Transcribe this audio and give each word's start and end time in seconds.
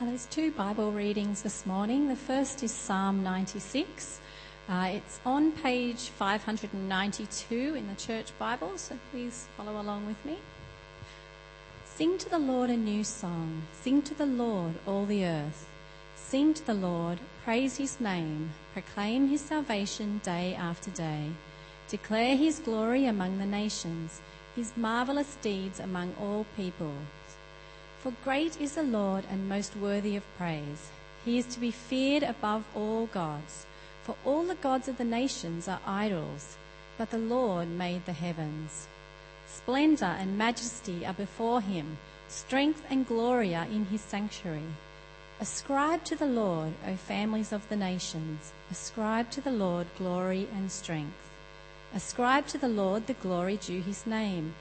Uh, 0.00 0.04
there's 0.04 0.26
two 0.26 0.52
Bible 0.52 0.92
readings 0.92 1.42
this 1.42 1.66
morning. 1.66 2.06
The 2.06 2.14
first 2.14 2.62
is 2.62 2.70
Psalm 2.70 3.24
96. 3.24 4.20
Uh, 4.68 4.90
it's 4.92 5.18
on 5.26 5.50
page 5.50 6.10
592 6.10 7.74
in 7.74 7.88
the 7.88 7.96
Church 7.96 8.26
Bible, 8.38 8.78
so 8.78 8.96
please 9.10 9.48
follow 9.56 9.80
along 9.80 10.06
with 10.06 10.24
me. 10.24 10.38
Sing 11.84 12.16
to 12.18 12.28
the 12.28 12.38
Lord 12.38 12.70
a 12.70 12.76
new 12.76 13.02
song. 13.02 13.62
Sing 13.82 14.00
to 14.02 14.14
the 14.14 14.26
Lord, 14.26 14.74
all 14.86 15.04
the 15.04 15.24
earth. 15.24 15.66
Sing 16.14 16.54
to 16.54 16.64
the 16.64 16.74
Lord, 16.74 17.18
praise 17.42 17.76
his 17.76 17.98
name, 17.98 18.50
proclaim 18.72 19.26
his 19.26 19.40
salvation 19.40 20.20
day 20.22 20.54
after 20.54 20.92
day. 20.92 21.24
Declare 21.88 22.36
his 22.36 22.60
glory 22.60 23.06
among 23.06 23.38
the 23.38 23.46
nations, 23.46 24.20
his 24.54 24.76
marvelous 24.76 25.36
deeds 25.42 25.80
among 25.80 26.14
all 26.20 26.46
peoples. 26.56 27.17
For 28.00 28.12
great 28.22 28.60
is 28.60 28.76
the 28.76 28.84
Lord 28.84 29.24
and 29.28 29.48
most 29.48 29.74
worthy 29.76 30.14
of 30.14 30.22
praise. 30.36 30.90
He 31.24 31.36
is 31.38 31.46
to 31.46 31.60
be 31.60 31.72
feared 31.72 32.22
above 32.22 32.64
all 32.74 33.06
gods. 33.06 33.66
For 34.04 34.14
all 34.24 34.44
the 34.44 34.54
gods 34.54 34.86
of 34.86 34.98
the 34.98 35.04
nations 35.04 35.68
are 35.68 35.80
idols, 35.84 36.56
but 36.96 37.10
the 37.10 37.18
Lord 37.18 37.68
made 37.68 38.06
the 38.06 38.12
heavens. 38.12 38.86
Splendor 39.48 40.16
and 40.18 40.38
majesty 40.38 41.04
are 41.04 41.12
before 41.12 41.60
him, 41.60 41.98
strength 42.28 42.82
and 42.88 43.06
glory 43.06 43.54
are 43.54 43.66
in 43.66 43.86
his 43.86 44.00
sanctuary. 44.00 44.62
Ascribe 45.40 46.04
to 46.04 46.16
the 46.16 46.26
Lord, 46.26 46.72
O 46.86 46.94
families 46.94 47.52
of 47.52 47.68
the 47.68 47.76
nations, 47.76 48.52
ascribe 48.70 49.30
to 49.32 49.40
the 49.40 49.52
Lord 49.52 49.86
glory 49.98 50.48
and 50.54 50.70
strength. 50.70 51.30
Ascribe 51.94 52.46
to 52.48 52.58
the 52.58 52.68
Lord 52.68 53.06
the 53.06 53.14
glory 53.14 53.56
due 53.56 53.82
his 53.82 54.06
name. 54.06 54.54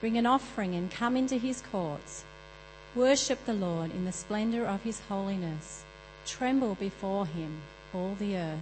Bring 0.00 0.18
an 0.18 0.26
offering 0.26 0.74
and 0.74 0.90
come 0.90 1.16
into 1.16 1.38
his 1.38 1.62
courts. 1.62 2.24
Worship 2.94 3.46
the 3.46 3.54
Lord 3.54 3.90
in 3.92 4.04
the 4.04 4.12
splendor 4.12 4.66
of 4.66 4.82
his 4.82 5.00
holiness. 5.08 5.82
Tremble 6.26 6.74
before 6.74 7.24
him, 7.24 7.62
all 7.94 8.14
the 8.18 8.36
earth. 8.36 8.60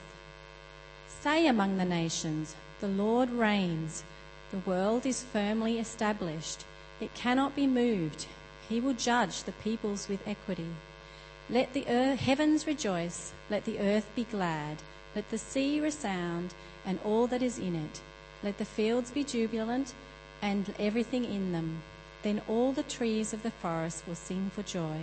Say 1.21 1.49
among 1.49 1.79
the 1.79 1.85
nations, 1.85 2.55
The 2.81 2.87
Lord 2.87 3.29
reigns. 3.31 4.05
The 4.53 4.59
world 4.59 5.05
is 5.05 5.25
firmly 5.25 5.81
established. 5.81 6.65
It 7.01 7.13
cannot 7.13 7.57
be 7.57 7.67
moved. 7.67 8.27
He 8.69 8.79
will 8.81 8.93
judge 8.93 9.43
the 9.43 9.53
peoples 9.65 10.09
with 10.09 10.27
equity. 10.29 10.71
Let 11.49 11.73
the 11.73 11.89
earth, 11.89 12.21
heavens 12.21 12.69
rejoice. 12.69 13.33
Let 13.51 13.65
the 13.65 13.81
earth 13.81 14.07
be 14.15 14.23
glad. 14.31 14.77
Let 15.17 15.29
the 15.31 15.39
sea 15.39 15.81
resound 15.81 16.55
and 16.87 17.01
all 17.05 17.27
that 17.27 17.43
is 17.43 17.59
in 17.59 17.75
it. 17.75 18.01
Let 18.45 18.59
the 18.59 18.65
fields 18.65 19.11
be 19.11 19.25
jubilant 19.25 19.93
and 20.41 20.73
everything 20.79 21.25
in 21.25 21.51
them. 21.51 21.83
Then 22.23 22.43
all 22.49 22.73
the 22.73 22.83
trees 22.83 23.33
of 23.33 23.43
the 23.43 23.51
forest 23.51 24.05
will 24.07 24.15
sing 24.15 24.51
for 24.55 24.63
joy. 24.63 24.99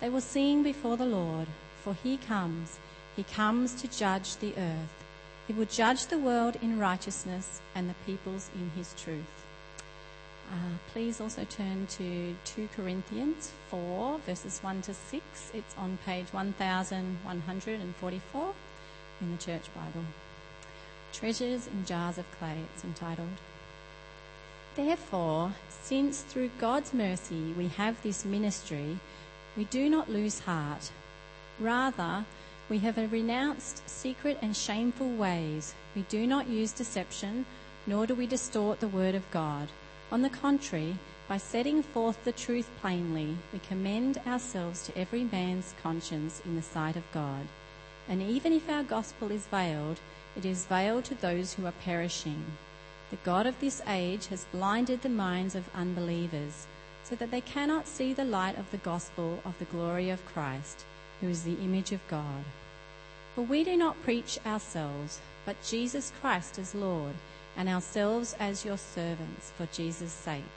They 0.00 0.08
will 0.08 0.20
sing 0.20 0.62
before 0.62 0.96
the 0.96 1.06
Lord, 1.06 1.48
for 1.82 1.96
he 2.02 2.16
comes. 2.16 2.78
He 3.16 3.24
comes 3.24 3.74
to 3.82 3.88
judge 3.88 4.36
the 4.36 4.54
earth. 4.56 5.04
He 5.46 5.52
will 5.52 5.66
judge 5.66 6.06
the 6.06 6.18
world 6.18 6.56
in 6.62 6.78
righteousness 6.78 7.60
and 7.74 7.90
the 7.90 7.94
peoples 8.06 8.48
in 8.54 8.70
his 8.76 8.94
truth. 9.02 9.42
Uh, 10.52 10.76
please 10.92 11.20
also 11.20 11.44
turn 11.44 11.86
to 11.86 12.34
2 12.44 12.68
Corinthians 12.76 13.52
4, 13.70 14.18
verses 14.26 14.60
1 14.62 14.82
to 14.82 14.94
6. 14.94 15.24
It's 15.54 15.74
on 15.78 15.98
page 16.04 16.26
1144 16.32 18.54
in 19.20 19.32
the 19.32 19.38
Church 19.42 19.74
Bible. 19.74 20.04
Treasures 21.12 21.66
in 21.66 21.84
Jars 21.86 22.18
of 22.18 22.30
Clay, 22.38 22.58
it's 22.74 22.84
entitled. 22.84 23.38
Therefore, 24.74 25.52
since 25.82 26.22
through 26.22 26.50
God's 26.58 26.94
mercy 26.94 27.52
we 27.58 27.68
have 27.68 28.00
this 28.02 28.24
ministry, 28.24 28.98
we 29.56 29.64
do 29.64 29.90
not 29.90 30.08
lose 30.08 30.38
heart. 30.38 30.90
Rather, 31.58 32.24
we 32.68 32.78
have 32.78 32.96
renounced 33.12 33.86
secret 33.88 34.38
and 34.40 34.56
shameful 34.56 35.10
ways. 35.16 35.74
We 35.96 36.02
do 36.02 36.26
not 36.26 36.48
use 36.48 36.72
deception, 36.72 37.44
nor 37.86 38.06
do 38.06 38.14
we 38.14 38.26
distort 38.26 38.80
the 38.80 38.88
word 38.88 39.14
of 39.14 39.30
God. 39.30 39.68
On 40.10 40.22
the 40.22 40.30
contrary, 40.30 40.96
by 41.28 41.36
setting 41.36 41.82
forth 41.82 42.22
the 42.24 42.32
truth 42.32 42.68
plainly, 42.80 43.36
we 43.52 43.58
commend 43.58 44.18
ourselves 44.26 44.86
to 44.86 44.96
every 44.96 45.24
man's 45.24 45.74
conscience 45.82 46.40
in 46.44 46.54
the 46.54 46.62
sight 46.62 46.96
of 46.96 47.12
God. 47.12 47.46
And 48.08 48.22
even 48.22 48.52
if 48.52 48.70
our 48.70 48.84
gospel 48.84 49.30
is 49.30 49.46
veiled, 49.46 49.98
it 50.36 50.44
is 50.44 50.66
veiled 50.66 51.04
to 51.06 51.14
those 51.16 51.54
who 51.54 51.66
are 51.66 51.74
perishing 51.84 52.44
the 53.12 53.18
God 53.24 53.46
of 53.46 53.60
this 53.60 53.82
age 53.86 54.28
has 54.28 54.46
blinded 54.52 55.02
the 55.02 55.08
minds 55.10 55.54
of 55.54 55.68
unbelievers 55.74 56.66
so 57.04 57.14
that 57.16 57.30
they 57.30 57.42
cannot 57.42 57.86
see 57.86 58.14
the 58.14 58.24
light 58.24 58.56
of 58.56 58.70
the 58.70 58.78
gospel 58.78 59.38
of 59.44 59.58
the 59.58 59.66
glory 59.66 60.08
of 60.08 60.24
Christ, 60.24 60.86
who 61.20 61.28
is 61.28 61.42
the 61.42 61.58
image 61.62 61.92
of 61.92 62.00
God. 62.08 62.42
For 63.34 63.42
we 63.42 63.64
do 63.64 63.76
not 63.76 64.02
preach 64.02 64.38
ourselves, 64.46 65.20
but 65.44 65.62
Jesus 65.62 66.10
Christ 66.22 66.58
as 66.58 66.74
Lord, 66.74 67.12
and 67.54 67.68
ourselves 67.68 68.34
as 68.40 68.64
your 68.64 68.78
servants 68.78 69.52
for 69.58 69.66
Jesus' 69.66 70.10
sake. 70.10 70.56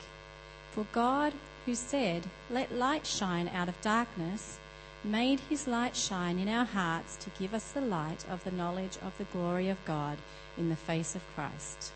For 0.72 0.86
God, 0.94 1.34
who 1.66 1.76
said, 1.76 2.24
Let 2.50 2.74
light 2.74 3.06
shine 3.06 3.50
out 3.50 3.68
of 3.68 3.82
darkness, 3.82 4.60
made 5.04 5.42
his 5.42 5.68
light 5.68 5.98
shine 5.98 6.40
in 6.40 6.48
our 6.48 6.66
hearts 6.66 7.18
to 7.18 7.30
give 7.38 7.54
us 7.54 7.74
the 7.74 7.82
light 7.82 8.24
of 8.30 8.46
the 8.46 8.52
knowledge 8.52 8.98
of 9.06 9.12
the 9.18 9.26
glory 9.26 9.68
of 9.68 9.84
God 9.84 10.18
in 10.58 10.70
the 10.70 10.78
face 10.78 11.16
of 11.16 11.36
Christ. 11.36 11.92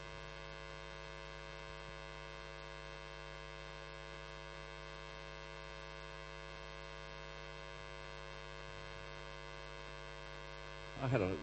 I 11.01 11.07
had 11.07 11.21
an 11.21 11.37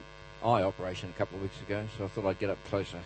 eye 0.45 0.63
operation 0.63 1.09
a 1.15 1.19
couple 1.19 1.37
of 1.37 1.43
weeks 1.43 1.61
ago, 1.63 1.85
so 1.97 2.05
I 2.05 2.09
thought 2.09 2.27
I'd 2.27 2.39
get 2.39 2.51
up 2.51 2.59
closer. 2.69 2.99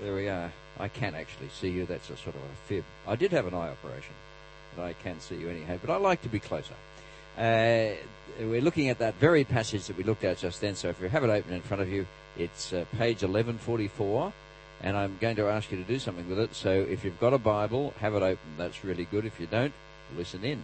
There 0.00 0.14
we 0.14 0.28
are. 0.28 0.52
I 0.78 0.88
can 0.88 1.14
actually 1.14 1.48
see 1.48 1.70
you. 1.70 1.86
That's 1.86 2.10
a 2.10 2.16
sort 2.16 2.36
of 2.36 2.42
a 2.42 2.68
fib. 2.68 2.84
I 3.08 3.16
did 3.16 3.32
have 3.32 3.46
an 3.46 3.54
eye 3.54 3.70
operation, 3.70 4.14
but 4.76 4.84
I 4.84 4.92
can 4.92 5.20
see 5.20 5.36
you 5.36 5.48
anyhow. 5.48 5.78
But 5.80 5.92
I 5.92 5.96
like 5.96 6.22
to 6.22 6.28
be 6.28 6.38
closer. 6.38 6.74
Uh, 7.36 7.96
we're 8.40 8.60
looking 8.60 8.88
at 8.88 8.98
that 8.98 9.14
very 9.14 9.44
passage 9.44 9.86
that 9.86 9.96
we 9.96 10.04
looked 10.04 10.24
at 10.24 10.38
just 10.38 10.60
then. 10.60 10.74
So 10.74 10.88
if 10.88 11.00
you 11.00 11.08
have 11.08 11.24
it 11.24 11.30
open 11.30 11.52
in 11.52 11.62
front 11.62 11.82
of 11.82 11.88
you, 11.88 12.06
it's 12.36 12.72
uh, 12.72 12.84
page 12.92 13.22
1144, 13.22 14.32
and 14.82 14.96
I'm 14.96 15.16
going 15.20 15.36
to 15.36 15.48
ask 15.48 15.72
you 15.72 15.78
to 15.78 15.84
do 15.84 15.98
something 15.98 16.28
with 16.28 16.38
it. 16.38 16.54
So 16.54 16.70
if 16.70 17.04
you've 17.04 17.18
got 17.18 17.32
a 17.32 17.38
Bible, 17.38 17.94
have 18.00 18.14
it 18.14 18.22
open. 18.22 18.50
That's 18.58 18.84
really 18.84 19.06
good. 19.06 19.24
If 19.24 19.40
you 19.40 19.46
don't, 19.46 19.72
listen 20.16 20.44
in. 20.44 20.62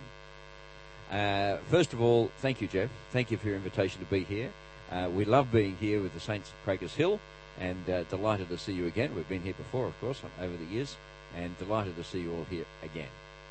Uh, 1.12 1.58
first 1.68 1.92
of 1.92 2.00
all, 2.00 2.30
thank 2.38 2.62
you, 2.62 2.68
Jeff. 2.68 2.88
Thank 3.10 3.30
you 3.30 3.36
for 3.36 3.46
your 3.46 3.56
invitation 3.56 4.02
to 4.02 4.10
be 4.10 4.24
here. 4.24 4.50
Uh, 4.90 5.10
we 5.14 5.26
love 5.26 5.52
being 5.52 5.76
here 5.76 6.00
with 6.00 6.14
the 6.14 6.20
Saints 6.20 6.50
of 6.66 6.94
Hill 6.94 7.20
and 7.60 7.90
uh, 7.90 8.04
delighted 8.04 8.48
to 8.48 8.56
see 8.56 8.72
you 8.72 8.86
again. 8.86 9.14
We've 9.14 9.28
been 9.28 9.42
here 9.42 9.52
before, 9.52 9.86
of 9.86 10.00
course, 10.00 10.22
over 10.40 10.56
the 10.56 10.64
years, 10.64 10.96
and 11.36 11.56
delighted 11.58 11.96
to 11.96 12.04
see 12.04 12.20
you 12.20 12.32
all 12.32 12.46
here 12.48 12.64
again. 12.82 13.08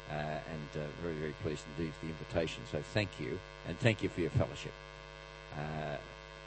Uh, 0.09 0.13
and 0.13 0.83
uh, 0.83 0.87
very, 1.03 1.13
very 1.15 1.35
pleased 1.43 1.63
indeed 1.77 1.93
for 1.99 2.07
the 2.07 2.11
invitation. 2.11 2.63
So 2.71 2.81
thank 2.95 3.09
you, 3.19 3.39
and 3.67 3.77
thank 3.77 4.01
you 4.01 4.09
for 4.09 4.21
your 4.21 4.31
fellowship. 4.31 4.73
Uh, 5.55 5.97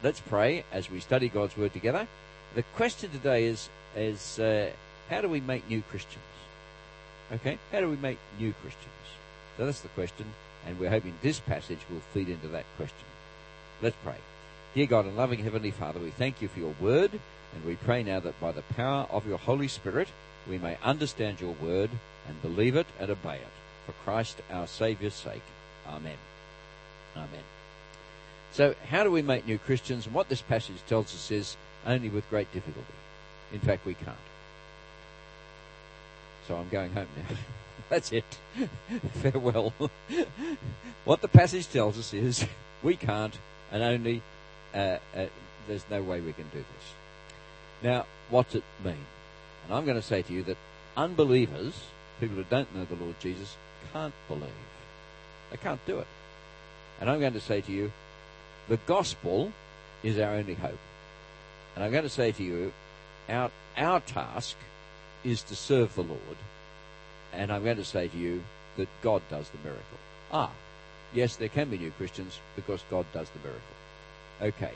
let's 0.03 0.19
pray 0.19 0.65
as 0.73 0.91
we 0.91 0.99
study 0.99 1.29
God's 1.29 1.55
Word 1.55 1.71
together. 1.71 2.07
The 2.55 2.63
question 2.75 3.09
today 3.09 3.45
is, 3.45 3.69
is 3.95 4.37
how 5.09 5.21
do 5.21 5.29
we 5.29 5.39
make 5.39 5.69
new 5.69 5.81
Christians? 5.89 6.23
Okay, 7.31 7.57
how 7.71 7.79
do 7.79 7.89
we 7.89 7.95
make 7.95 8.17
new 8.37 8.53
Christians? 8.61 8.91
So 9.57 9.65
that's 9.65 9.79
the 9.79 9.87
question 9.89 10.25
and 10.65 10.79
we're 10.79 10.89
hoping 10.89 11.13
this 11.21 11.39
passage 11.39 11.79
will 11.89 12.01
feed 12.13 12.29
into 12.29 12.47
that 12.49 12.65
question. 12.77 13.05
Let's 13.81 13.95
pray. 14.03 14.15
Dear 14.73 14.87
God 14.87 15.05
and 15.05 15.15
loving 15.15 15.43
Heavenly 15.43 15.71
Father, 15.71 15.99
we 15.99 16.11
thank 16.11 16.41
you 16.41 16.47
for 16.47 16.59
your 16.59 16.75
word, 16.81 17.11
and 17.11 17.65
we 17.65 17.75
pray 17.75 18.03
now 18.03 18.19
that 18.19 18.39
by 18.41 18.51
the 18.51 18.61
power 18.61 19.07
of 19.09 19.27
your 19.27 19.37
Holy 19.37 19.67
Spirit, 19.67 20.09
we 20.49 20.57
may 20.57 20.77
understand 20.83 21.39
your 21.39 21.53
word 21.53 21.89
and 22.27 22.41
believe 22.41 22.75
it 22.75 22.87
and 22.99 23.09
obey 23.09 23.35
it. 23.35 23.47
For 23.85 23.93
Christ 24.03 24.41
our 24.51 24.67
Saviour's 24.67 25.13
sake. 25.13 25.43
Amen. 25.87 26.17
Amen. 27.15 27.43
So, 28.51 28.73
how 28.89 29.03
do 29.03 29.11
we 29.11 29.21
make 29.21 29.45
new 29.45 29.57
Christians? 29.57 30.05
And 30.05 30.15
what 30.15 30.29
this 30.29 30.41
passage 30.41 30.77
tells 30.87 31.13
us 31.13 31.29
is 31.29 31.57
only 31.85 32.09
with 32.09 32.29
great 32.29 32.51
difficulty. 32.53 32.93
In 33.53 33.59
fact, 33.59 33.85
we 33.85 33.93
can't. 33.93 34.17
So 36.47 36.55
I'm 36.55 36.69
going 36.69 36.91
home 36.93 37.07
now. 37.17 37.35
That's 37.89 38.11
it. 38.11 38.25
Farewell. 39.13 39.73
what 41.05 41.21
the 41.21 41.27
passage 41.27 41.69
tells 41.69 41.97
us 41.99 42.13
is 42.13 42.45
we 42.81 42.95
can't, 42.95 43.37
and 43.71 43.83
only 43.83 44.21
uh, 44.73 44.97
uh, 45.15 45.25
there's 45.67 45.85
no 45.91 46.01
way 46.01 46.19
we 46.19 46.33
can 46.33 46.45
do 46.51 46.59
this. 46.59 46.93
Now, 47.83 48.05
what's 48.29 48.55
it 48.55 48.63
mean? 48.83 49.05
And 49.65 49.73
I'm 49.73 49.85
going 49.85 49.97
to 49.97 50.01
say 50.01 50.23
to 50.23 50.33
you 50.33 50.41
that 50.43 50.57
unbelievers, 50.97 51.73
people 52.19 52.37
who 52.37 52.45
don't 52.49 52.73
know 52.75 52.85
the 52.85 52.95
Lord 52.95 53.19
Jesus, 53.19 53.55
can't 53.93 54.13
believe. 54.27 54.49
They 55.51 55.57
can't 55.57 55.85
do 55.85 55.99
it. 55.99 56.07
And 56.99 57.09
I'm 57.09 57.19
going 57.19 57.33
to 57.33 57.41
say 57.41 57.61
to 57.61 57.71
you, 57.71 57.91
the 58.67 58.77
gospel 58.87 59.51
is 60.01 60.17
our 60.17 60.31
only 60.31 60.55
hope. 60.55 60.79
And 61.75 61.83
I'm 61.83 61.91
going 61.91 62.03
to 62.03 62.09
say 62.09 62.31
to 62.31 62.43
you, 62.43 62.73
our, 63.29 63.51
our 63.77 63.99
task 63.99 64.55
is 65.23 65.43
to 65.43 65.55
serve 65.55 65.93
the 65.93 66.03
Lord 66.03 66.37
and 67.35 67.51
I'm 67.51 67.63
going 67.63 67.77
to 67.77 67.85
say 67.85 68.07
to 68.07 68.17
you 68.17 68.43
that 68.77 68.87
God 69.01 69.21
does 69.29 69.49
the 69.49 69.57
miracle. 69.63 69.97
Ah, 70.31 70.51
Yes, 71.15 71.37
there 71.37 71.47
can 71.47 71.69
be 71.69 71.77
new 71.77 71.91
Christians 71.91 72.39
because 72.57 72.81
God 72.91 73.05
does 73.13 73.29
the 73.29 73.39
miracle. 73.39 73.61
Okay. 74.41 74.73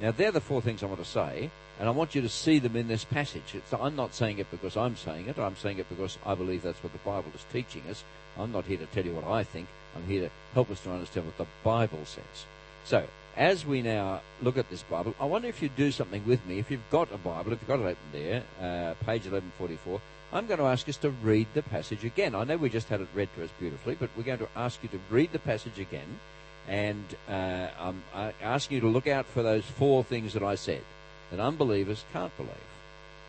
Now, 0.00 0.10
they're 0.10 0.32
the 0.32 0.40
four 0.40 0.60
things 0.60 0.82
I 0.82 0.86
want 0.86 0.98
to 0.98 1.08
say, 1.08 1.48
and 1.78 1.88
I 1.88 1.92
want 1.92 2.14
you 2.14 2.22
to 2.22 2.28
see 2.28 2.58
them 2.58 2.76
in 2.76 2.88
this 2.88 3.04
passage. 3.04 3.54
It's, 3.54 3.72
I'm 3.72 3.94
not 3.94 4.12
saying 4.12 4.38
it 4.38 4.50
because 4.50 4.76
I'm 4.76 4.96
saying 4.96 5.28
it. 5.28 5.38
I'm 5.38 5.56
saying 5.56 5.78
it 5.78 5.88
because 5.88 6.18
I 6.26 6.34
believe 6.34 6.62
that's 6.62 6.82
what 6.82 6.92
the 6.92 6.98
Bible 6.98 7.30
is 7.34 7.44
teaching 7.52 7.82
us. 7.88 8.02
I'm 8.36 8.52
not 8.52 8.64
here 8.64 8.78
to 8.78 8.86
tell 8.86 9.04
you 9.04 9.12
what 9.12 9.24
I 9.24 9.44
think. 9.44 9.68
I'm 9.94 10.04
here 10.04 10.22
to 10.22 10.30
help 10.54 10.70
us 10.70 10.80
to 10.82 10.90
understand 10.90 11.26
what 11.26 11.38
the 11.38 11.46
Bible 11.62 12.04
says. 12.04 12.44
So, 12.84 13.04
as 13.36 13.66
we 13.66 13.82
now 13.82 14.20
look 14.40 14.56
at 14.56 14.70
this 14.70 14.82
Bible, 14.82 15.14
I 15.20 15.26
wonder 15.26 15.48
if 15.48 15.60
you'd 15.60 15.76
do 15.76 15.90
something 15.90 16.24
with 16.26 16.44
me. 16.46 16.58
If 16.58 16.70
you've 16.70 16.90
got 16.90 17.12
a 17.12 17.18
Bible, 17.18 17.52
if 17.52 17.60
you've 17.60 17.68
got 17.68 17.80
it 17.80 17.82
open 17.82 17.96
there, 18.12 18.42
uh, 18.60 18.94
page 19.04 19.24
1144, 19.24 20.00
I'm 20.32 20.46
going 20.46 20.58
to 20.58 20.66
ask 20.66 20.88
us 20.88 20.96
to 20.98 21.10
read 21.10 21.46
the 21.54 21.62
passage 21.62 22.04
again. 22.04 22.34
I 22.34 22.44
know 22.44 22.56
we 22.56 22.70
just 22.70 22.88
had 22.88 23.00
it 23.00 23.08
read 23.14 23.28
to 23.36 23.44
us 23.44 23.50
beautifully, 23.60 23.94
but 23.94 24.10
we're 24.16 24.22
going 24.22 24.38
to 24.38 24.48
ask 24.56 24.82
you 24.82 24.88
to 24.88 25.00
read 25.10 25.32
the 25.32 25.38
passage 25.38 25.78
again. 25.78 26.18
And 26.66 27.04
uh, 27.28 27.68
I'm 27.78 28.02
asking 28.42 28.76
you 28.76 28.80
to 28.80 28.88
look 28.88 29.06
out 29.06 29.26
for 29.26 29.42
those 29.42 29.64
four 29.64 30.02
things 30.02 30.32
that 30.32 30.42
I 30.42 30.56
said 30.56 30.82
that 31.30 31.40
unbelievers 31.40 32.04
can't 32.12 32.36
believe, 32.36 32.52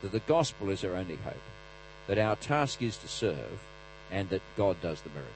that 0.01 0.11
the 0.11 0.19
gospel 0.21 0.69
is 0.69 0.83
our 0.83 0.95
only 0.95 1.17
hope, 1.17 1.35
that 2.07 2.17
our 2.17 2.35
task 2.35 2.81
is 2.81 2.97
to 2.97 3.07
serve, 3.07 3.59
and 4.11 4.29
that 4.29 4.41
God 4.55 4.77
does 4.81 5.01
the 5.01 5.09
miracle. 5.09 5.33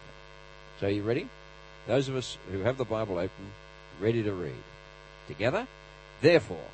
So, 0.79 0.87
are 0.87 0.91
you 0.91 1.03
ready? 1.03 1.27
Those 1.87 2.07
of 2.07 2.15
us 2.15 2.37
who 2.51 2.59
have 2.59 2.77
the 2.77 2.85
Bible 2.85 3.17
open, 3.17 3.51
ready 4.01 4.23
to 4.23 4.33
read. 4.33 4.63
Together? 5.27 5.67
Therefore, 6.21 6.67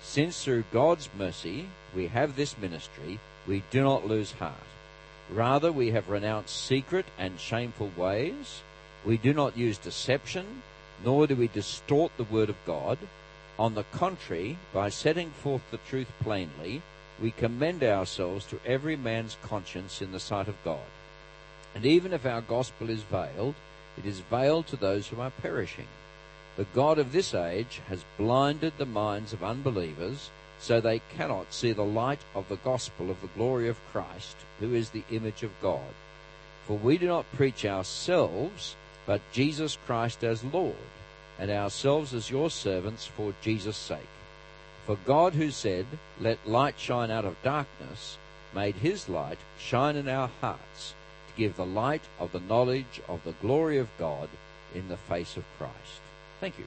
since 0.00 0.42
through 0.42 0.64
God's 0.72 1.08
mercy 1.18 1.66
we 1.94 2.06
have 2.08 2.36
this 2.36 2.56
ministry, 2.56 3.18
we 3.46 3.62
do 3.70 3.82
not 3.82 4.06
lose 4.06 4.32
heart. 4.32 4.54
Rather, 5.30 5.70
we 5.70 5.90
have 5.90 6.08
renounced 6.08 6.64
secret 6.64 7.06
and 7.18 7.38
shameful 7.38 7.90
ways. 7.96 8.62
We 9.04 9.18
do 9.18 9.34
not 9.34 9.58
use 9.58 9.76
deception, 9.76 10.62
nor 11.04 11.26
do 11.26 11.36
we 11.36 11.48
distort 11.48 12.12
the 12.16 12.24
word 12.24 12.48
of 12.48 12.56
God. 12.66 12.98
On 13.58 13.74
the 13.74 13.84
contrary, 13.92 14.56
by 14.72 14.88
setting 14.88 15.30
forth 15.30 15.62
the 15.70 15.78
truth 15.88 16.08
plainly, 16.20 16.80
we 17.20 17.32
commend 17.32 17.82
ourselves 17.82 18.46
to 18.46 18.60
every 18.64 18.96
man's 18.96 19.36
conscience 19.42 20.00
in 20.00 20.12
the 20.12 20.20
sight 20.20 20.48
of 20.48 20.64
God. 20.64 20.86
And 21.74 21.84
even 21.84 22.12
if 22.12 22.24
our 22.24 22.40
gospel 22.40 22.88
is 22.88 23.02
veiled, 23.02 23.54
it 23.96 24.06
is 24.06 24.20
veiled 24.20 24.68
to 24.68 24.76
those 24.76 25.08
who 25.08 25.20
are 25.20 25.30
perishing. 25.30 25.88
The 26.58 26.66
God 26.74 26.98
of 26.98 27.12
this 27.12 27.34
age 27.34 27.80
has 27.86 28.04
blinded 28.16 28.72
the 28.78 28.84
minds 28.84 29.32
of 29.32 29.44
unbelievers 29.44 30.28
so 30.58 30.80
they 30.80 31.00
cannot 31.16 31.54
see 31.54 31.70
the 31.70 31.84
light 31.84 32.18
of 32.34 32.48
the 32.48 32.56
gospel 32.56 33.12
of 33.12 33.20
the 33.20 33.28
glory 33.28 33.68
of 33.68 33.78
Christ, 33.92 34.34
who 34.58 34.74
is 34.74 34.90
the 34.90 35.04
image 35.12 35.44
of 35.44 35.52
God. 35.62 35.94
For 36.66 36.76
we 36.76 36.98
do 36.98 37.06
not 37.06 37.30
preach 37.36 37.64
ourselves, 37.64 38.74
but 39.06 39.20
Jesus 39.30 39.78
Christ 39.86 40.24
as 40.24 40.42
Lord, 40.42 40.74
and 41.38 41.48
ourselves 41.48 42.12
as 42.12 42.28
your 42.28 42.50
servants 42.50 43.06
for 43.06 43.34
Jesus' 43.40 43.76
sake. 43.76 44.00
For 44.84 44.98
God, 45.06 45.34
who 45.34 45.52
said, 45.52 45.86
Let 46.18 46.44
light 46.44 46.74
shine 46.76 47.12
out 47.12 47.24
of 47.24 47.40
darkness, 47.44 48.18
made 48.52 48.74
his 48.74 49.08
light 49.08 49.38
shine 49.60 49.94
in 49.94 50.08
our 50.08 50.30
hearts, 50.40 50.94
to 51.28 51.40
give 51.40 51.54
the 51.54 51.64
light 51.64 52.02
of 52.18 52.32
the 52.32 52.40
knowledge 52.40 53.00
of 53.08 53.22
the 53.22 53.34
glory 53.40 53.78
of 53.78 53.96
God 53.96 54.28
in 54.74 54.88
the 54.88 54.96
face 54.96 55.36
of 55.36 55.44
Christ. 55.56 56.00
Thank 56.40 56.58
you. 56.58 56.64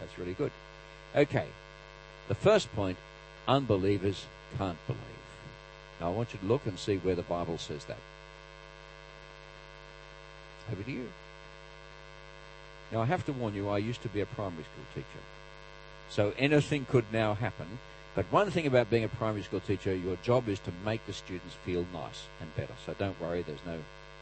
That's 0.00 0.18
really 0.18 0.34
good. 0.34 0.50
Okay. 1.14 1.46
The 2.28 2.34
first 2.34 2.72
point 2.74 2.96
unbelievers 3.46 4.24
can't 4.56 4.78
believe. 4.86 5.00
Now, 6.00 6.08
I 6.08 6.10
want 6.10 6.32
you 6.32 6.38
to 6.38 6.46
look 6.46 6.64
and 6.66 6.78
see 6.78 6.96
where 6.96 7.14
the 7.14 7.22
Bible 7.22 7.58
says 7.58 7.84
that. 7.84 7.98
Over 10.72 10.82
to 10.82 10.90
you. 10.90 11.08
Now, 12.92 13.02
I 13.02 13.04
have 13.04 13.24
to 13.26 13.32
warn 13.32 13.54
you, 13.54 13.68
I 13.68 13.78
used 13.78 14.02
to 14.02 14.08
be 14.08 14.20
a 14.20 14.26
primary 14.26 14.64
school 14.64 14.84
teacher. 14.94 15.22
So 16.08 16.32
anything 16.38 16.86
could 16.86 17.04
now 17.12 17.34
happen. 17.34 17.78
But 18.14 18.26
one 18.32 18.50
thing 18.50 18.66
about 18.66 18.90
being 18.90 19.04
a 19.04 19.08
primary 19.08 19.42
school 19.42 19.60
teacher, 19.60 19.94
your 19.94 20.16
job 20.16 20.48
is 20.48 20.58
to 20.60 20.72
make 20.84 21.04
the 21.06 21.12
students 21.12 21.54
feel 21.64 21.86
nice 21.92 22.24
and 22.40 22.54
better. 22.56 22.72
So 22.84 22.94
don't 22.98 23.20
worry, 23.20 23.42
there's 23.42 23.64
no, 23.66 23.78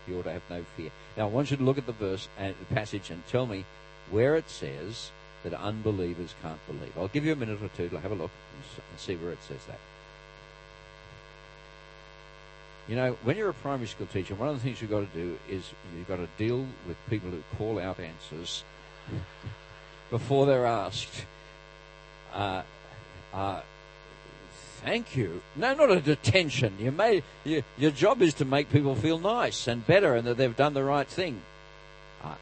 you 0.06 0.18
ought 0.18 0.24
to 0.24 0.32
have 0.32 0.42
no 0.50 0.64
fear. 0.76 0.90
Now, 1.16 1.24
I 1.24 1.30
want 1.30 1.50
you 1.50 1.56
to 1.56 1.62
look 1.62 1.78
at 1.78 1.86
the 1.86 1.92
verse 1.92 2.28
and 2.38 2.54
the 2.58 2.74
passage 2.74 3.10
and 3.10 3.26
tell 3.28 3.46
me 3.46 3.64
where 4.10 4.36
it 4.36 4.48
says 4.48 5.10
that 5.44 5.54
unbelievers 5.54 6.34
can't 6.42 6.58
believe. 6.66 6.92
I'll 6.96 7.08
give 7.08 7.24
you 7.24 7.32
a 7.32 7.36
minute 7.36 7.62
or 7.62 7.68
two 7.76 7.88
to 7.88 8.00
have 8.00 8.10
a 8.10 8.14
look 8.14 8.30
and 8.76 9.00
see 9.00 9.16
where 9.16 9.32
it 9.32 9.42
says 9.42 9.64
that. 9.66 9.78
You 12.88 12.96
know, 12.96 13.18
when 13.22 13.36
you're 13.36 13.50
a 13.50 13.54
primary 13.54 13.86
school 13.86 14.06
teacher, 14.06 14.34
one 14.34 14.48
of 14.48 14.54
the 14.54 14.62
things 14.62 14.80
you've 14.80 14.90
got 14.90 15.00
to 15.00 15.18
do 15.18 15.38
is 15.48 15.70
you've 15.96 16.08
got 16.08 16.16
to 16.16 16.28
deal 16.38 16.66
with 16.86 16.96
people 17.10 17.30
who 17.30 17.42
call 17.56 17.78
out 17.78 18.00
answers 18.00 18.64
before 20.10 20.46
they're 20.46 20.66
asked. 20.66 21.26
Uh, 22.32 22.62
uh, 23.34 23.60
thank 24.82 25.16
you. 25.16 25.42
No, 25.54 25.74
not 25.74 25.90
a 25.90 26.00
detention. 26.00 26.76
You 26.80 26.90
may, 26.90 27.22
you, 27.44 27.62
your 27.76 27.90
job 27.90 28.22
is 28.22 28.32
to 28.34 28.46
make 28.46 28.70
people 28.70 28.94
feel 28.94 29.18
nice 29.18 29.68
and 29.68 29.86
better 29.86 30.14
and 30.14 30.26
that 30.26 30.38
they've 30.38 30.56
done 30.56 30.72
the 30.72 30.84
right 30.84 31.06
thing. 31.06 31.42
Uh, 32.24 32.36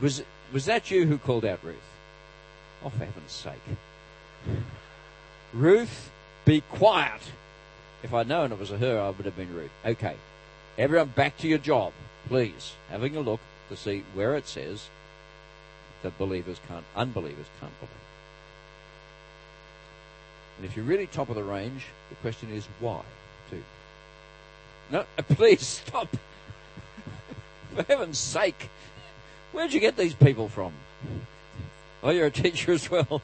was 0.00 0.22
was 0.52 0.66
that 0.66 0.90
you 0.90 1.06
who 1.06 1.18
called 1.18 1.44
out 1.44 1.62
Ruth? 1.62 1.76
Oh, 2.84 2.90
for 2.90 2.98
heaven's 3.04 3.32
sake. 3.32 3.54
Ruth, 5.52 6.10
be 6.44 6.62
quiet. 6.70 7.20
If 8.02 8.12
I'd 8.12 8.28
known 8.28 8.52
it 8.52 8.58
was 8.58 8.70
a 8.70 8.78
her, 8.78 9.00
I 9.00 9.10
would 9.10 9.24
have 9.24 9.36
been 9.36 9.54
rude. 9.54 9.70
Okay. 9.84 10.14
Everyone 10.78 11.08
back 11.08 11.38
to 11.38 11.48
your 11.48 11.58
job, 11.58 11.92
please. 12.28 12.74
Having 12.90 13.16
a 13.16 13.20
look 13.20 13.40
to 13.70 13.76
see 13.76 14.04
where 14.14 14.36
it 14.36 14.46
says 14.46 14.88
that 16.02 16.18
believers 16.18 16.60
can't, 16.68 16.84
unbelievers 16.94 17.46
can't 17.60 17.78
believe. 17.80 17.92
And 20.58 20.66
if 20.66 20.76
you're 20.76 20.84
really 20.84 21.06
top 21.06 21.28
of 21.28 21.34
the 21.34 21.42
range, 21.42 21.86
the 22.08 22.14
question 22.16 22.50
is 22.52 22.66
why, 22.80 23.02
too. 23.50 23.62
No, 24.90 25.04
please 25.28 25.66
stop. 25.66 26.08
For 27.74 27.82
heaven's 27.82 28.18
sake. 28.18 28.68
Where'd 29.56 29.72
you 29.72 29.80
get 29.80 29.96
these 29.96 30.12
people 30.12 30.50
from? 30.50 30.74
Oh, 32.02 32.10
you're 32.10 32.26
a 32.26 32.30
teacher 32.30 32.72
as 32.72 32.90
well. 32.90 33.22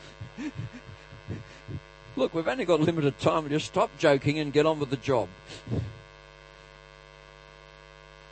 Look, 2.17 2.33
we've 2.33 2.49
only 2.49 2.65
got 2.65 2.81
limited 2.81 3.21
time. 3.21 3.47
Just 3.51 3.67
stop 3.67 3.91
joking 3.99 4.39
and 4.39 4.51
get 4.51 4.65
on 4.65 4.81
with 4.81 4.89
the 4.89 4.97
job. 4.97 5.29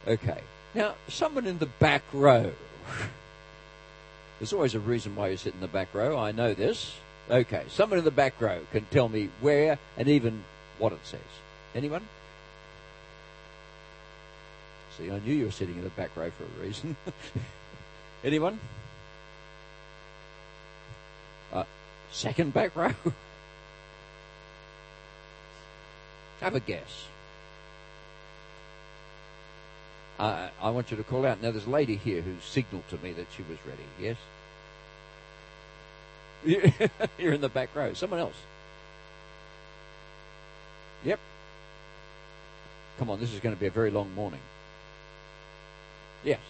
Okay. 0.09 0.41
Now, 0.75 0.95
someone 1.09 1.47
in 1.47 1.59
the 1.59 1.67
back 1.67 2.03
row. 2.15 2.53
There's 4.39 4.55
always 4.55 4.75
a 4.75 4.81
reason 4.81 5.15
why 5.15 5.29
you 5.29 5.37
sit 5.37 5.53
in 5.53 5.61
the 5.61 5.69
back 5.69 5.93
row. 5.93 6.19
I 6.19 6.33
know 6.33 6.55
this. 6.55 6.95
Okay. 7.29 7.65
Someone 7.69 7.99
in 7.99 8.07
the 8.07 8.11
back 8.11 8.41
row 8.41 8.61
can 8.73 8.87
tell 8.91 9.11
me 9.11 9.29
where 9.43 9.79
and 9.99 10.09
even 10.09 10.45
what 10.79 10.95
it 10.95 11.01
says. 11.05 11.21
Anyone? 11.75 12.09
See, 14.97 15.11
I 15.11 15.19
knew 15.19 15.35
you 15.35 15.45
were 15.45 15.51
sitting 15.51 15.77
in 15.77 15.85
the 15.85 15.91
back 15.91 16.17
row 16.17 16.31
for 16.31 16.45
a 16.45 16.67
reason. 16.67 16.97
Anyone? 18.23 18.61
Uh, 21.53 21.65
second 22.13 22.53
back 22.53 22.77
row? 22.77 22.93
Have 26.41 26.55
a 26.55 26.61
guess. 26.61 27.07
Uh, 30.19 30.49
I 30.61 30.71
want 30.71 30.91
you 30.91 30.99
to 30.99 31.03
call 31.03 31.25
out. 31.25 31.41
Now, 31.41 31.51
there's 31.51 31.67
a 31.67 31.71
lady 31.71 31.97
here 31.97 32.21
who 32.21 32.35
signaled 32.43 32.87
to 32.91 32.99
me 32.99 33.13
that 33.13 33.27
she 33.35 33.43
was 33.43 33.57
ready. 33.67 33.85
Yes? 33.99 34.19
You're 37.19 37.33
in 37.33 37.41
the 37.41 37.49
back 37.49 37.75
row. 37.75 37.95
Someone 37.95 38.21
else. 38.21 38.37
Yep. 41.05 41.19
Come 42.99 43.09
on, 43.09 43.19
this 43.19 43.33
is 43.33 43.41
going 43.41 43.55
to 43.55 43.61
be 43.61 43.67
a 43.67 43.71
very 43.71 43.91
long 43.91 44.15
morning. 44.15 44.41
Yes. 46.23 46.41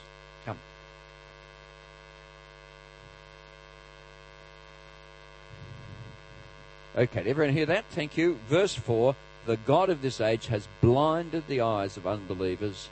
Okay, 7.00 7.22
did 7.22 7.30
everyone 7.30 7.54
hear 7.54 7.64
that? 7.64 7.86
Thank 7.92 8.18
you. 8.18 8.38
Verse 8.50 8.74
4 8.74 9.16
The 9.46 9.56
God 9.56 9.88
of 9.88 10.02
this 10.02 10.20
age 10.20 10.48
has 10.48 10.68
blinded 10.82 11.44
the 11.48 11.62
eyes 11.62 11.96
of 11.96 12.06
unbelievers. 12.06 12.90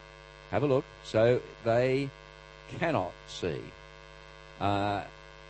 Have 0.51 0.63
a 0.63 0.67
look. 0.67 0.87
So 1.05 1.43
they 1.63 2.09
cannot 2.79 3.13
see. 3.29 3.61
Uh, 4.59 5.03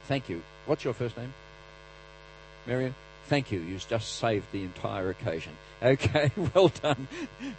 thank 0.08 0.28
you. 0.28 0.42
What's 0.66 0.82
your 0.82 0.92
first 0.92 1.16
name? 1.16 1.32
Miriam? 2.66 2.96
Thank 3.28 3.52
you. 3.52 3.60
You've 3.60 3.86
just 3.86 4.18
saved 4.18 4.50
the 4.50 4.64
entire 4.64 5.08
occasion. 5.10 5.52
Okay, 5.80 6.32
well 6.54 6.66
done. 6.66 7.06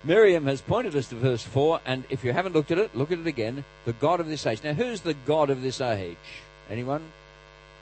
Miriam 0.03 0.47
has 0.47 0.59
pointed 0.59 0.97
us 0.97 1.07
to 1.07 1.15
verse 1.15 1.43
4, 1.43 1.79
and 1.85 2.03
if 2.09 2.25
you 2.25 2.33
haven't 2.33 2.51
looked 2.51 2.71
at 2.71 2.77
it, 2.77 2.93
look 2.93 3.13
at 3.13 3.19
it 3.19 3.27
again. 3.27 3.63
The 3.85 3.93
God 3.93 4.19
of 4.19 4.27
this 4.27 4.45
age. 4.45 4.65
Now, 4.65 4.73
who's 4.73 4.99
the 4.99 5.13
God 5.25 5.49
of 5.49 5.61
this 5.61 5.79
age? 5.79 6.17
Anyone? 6.69 7.03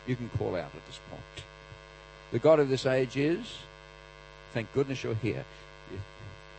You 0.05 0.15
can 0.15 0.29
call 0.37 0.49
out 0.49 0.65
at 0.75 0.85
this 0.85 0.99
point 1.09 1.46
the 2.31 2.39
God 2.39 2.59
of 2.59 2.69
this 2.69 2.85
age 2.85 3.17
is, 3.17 3.57
thank 4.53 4.73
goodness 4.73 5.03
you're 5.03 5.15
here, 5.15 5.45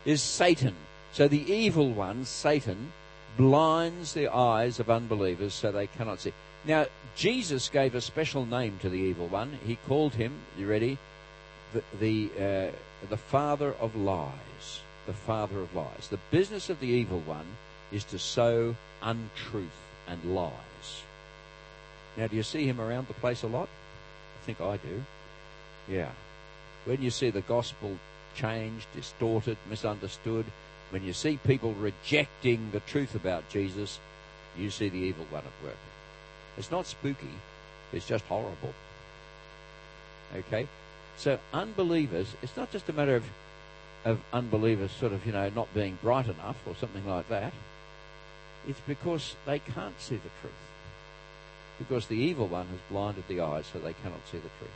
is 0.04 0.22
Satan. 0.22 0.74
So 1.12 1.28
the 1.28 1.50
evil 1.52 1.90
one, 1.90 2.24
Satan, 2.24 2.92
blinds 3.36 4.14
the 4.14 4.28
eyes 4.28 4.80
of 4.80 4.90
unbelievers 4.90 5.54
so 5.54 5.70
they 5.70 5.86
cannot 5.86 6.20
see. 6.20 6.32
Now, 6.64 6.86
Jesus 7.16 7.68
gave 7.68 7.94
a 7.94 8.00
special 8.00 8.44
name 8.44 8.78
to 8.82 8.88
the 8.88 8.98
evil 8.98 9.28
one. 9.28 9.58
He 9.66 9.76
called 9.86 10.14
him, 10.14 10.32
you 10.58 10.68
ready? 10.68 10.98
The, 11.72 11.82
the, 11.98 12.30
uh, 12.36 13.06
the 13.08 13.16
father 13.16 13.74
of 13.80 13.94
lies. 13.94 14.80
The 15.06 15.12
father 15.12 15.60
of 15.60 15.74
lies. 15.74 16.08
The 16.10 16.18
business 16.30 16.68
of 16.68 16.80
the 16.80 16.88
evil 16.88 17.20
one 17.20 17.46
is 17.92 18.04
to 18.04 18.18
sow 18.18 18.74
untruth 19.02 19.68
and 20.06 20.34
lies. 20.34 20.52
Now, 22.16 22.26
do 22.26 22.36
you 22.36 22.42
see 22.42 22.66
him 22.66 22.80
around 22.80 23.06
the 23.06 23.14
place 23.14 23.42
a 23.42 23.46
lot? 23.46 23.68
I 24.42 24.46
think 24.46 24.60
I 24.60 24.76
do. 24.78 25.02
Yeah. 25.88 26.10
When 26.84 27.02
you 27.02 27.10
see 27.10 27.30
the 27.30 27.40
gospel 27.42 27.98
changed, 28.34 28.86
distorted, 28.94 29.56
misunderstood, 29.68 30.46
when 30.90 31.04
you 31.04 31.12
see 31.12 31.38
people 31.46 31.74
rejecting 31.74 32.70
the 32.72 32.80
truth 32.80 33.14
about 33.14 33.48
Jesus, 33.50 33.98
you 34.56 34.70
see 34.70 34.88
the 34.88 34.98
evil 34.98 35.26
one 35.30 35.42
at 35.42 35.64
work. 35.64 35.76
It's 36.56 36.70
not 36.70 36.86
spooky, 36.86 37.34
it's 37.92 38.06
just 38.06 38.24
horrible. 38.24 38.74
Okay? 40.34 40.66
So, 41.16 41.38
unbelievers, 41.52 42.34
it's 42.42 42.56
not 42.56 42.70
just 42.70 42.88
a 42.88 42.92
matter 42.92 43.16
of, 43.16 43.24
of 44.04 44.20
unbelievers 44.32 44.92
sort 44.92 45.12
of, 45.12 45.26
you 45.26 45.32
know, 45.32 45.50
not 45.54 45.72
being 45.74 45.98
bright 46.02 46.26
enough 46.26 46.56
or 46.66 46.74
something 46.76 47.06
like 47.06 47.28
that. 47.28 47.52
It's 48.66 48.80
because 48.86 49.34
they 49.46 49.58
can't 49.58 50.00
see 50.00 50.16
the 50.16 50.30
truth. 50.40 50.52
Because 51.78 52.06
the 52.06 52.16
evil 52.16 52.46
one 52.46 52.66
has 52.66 52.78
blinded 52.90 53.24
the 53.28 53.40
eyes 53.40 53.66
so 53.72 53.78
they 53.78 53.94
cannot 53.94 54.26
see 54.30 54.38
the 54.38 54.50
truth. 54.58 54.70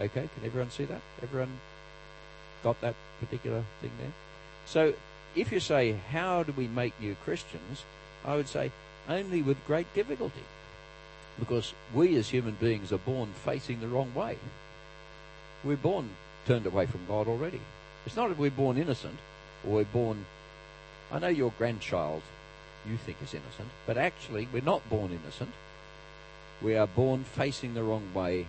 Okay, 0.00 0.28
can 0.34 0.44
everyone 0.44 0.70
see 0.70 0.84
that? 0.84 1.00
Everyone 1.22 1.58
got 2.62 2.80
that 2.80 2.94
particular 3.20 3.62
thing 3.80 3.90
there? 3.98 4.12
So, 4.66 4.94
if 5.36 5.52
you 5.52 5.60
say, 5.60 5.96
How 6.10 6.42
do 6.42 6.52
we 6.52 6.66
make 6.66 7.00
new 7.00 7.16
Christians? 7.24 7.84
I 8.24 8.36
would 8.36 8.48
say, 8.48 8.72
only 9.08 9.42
with 9.42 9.66
great 9.66 9.92
difficulty. 9.94 10.44
Because 11.38 11.74
we 11.92 12.16
as 12.16 12.30
human 12.30 12.54
beings 12.54 12.92
are 12.92 12.98
born 12.98 13.28
facing 13.44 13.80
the 13.80 13.88
wrong 13.88 14.14
way. 14.14 14.38
We're 15.62 15.76
born 15.76 16.10
turned 16.46 16.66
away 16.66 16.86
from 16.86 17.06
God 17.06 17.26
already. 17.26 17.60
It's 18.06 18.16
not 18.16 18.28
that 18.28 18.38
we're 18.38 18.50
born 18.50 18.78
innocent 18.78 19.18
or 19.66 19.76
we're 19.76 19.84
born. 19.84 20.24
I 21.10 21.18
know 21.18 21.28
your 21.28 21.52
grandchild 21.58 22.22
you 22.88 22.96
think 22.96 23.18
is 23.22 23.34
innocent, 23.34 23.68
but 23.86 23.96
actually 23.96 24.48
we're 24.52 24.62
not 24.62 24.88
born 24.90 25.10
innocent. 25.10 25.52
We 26.62 26.76
are 26.76 26.86
born 26.86 27.24
facing 27.24 27.74
the 27.74 27.82
wrong 27.82 28.12
way, 28.14 28.46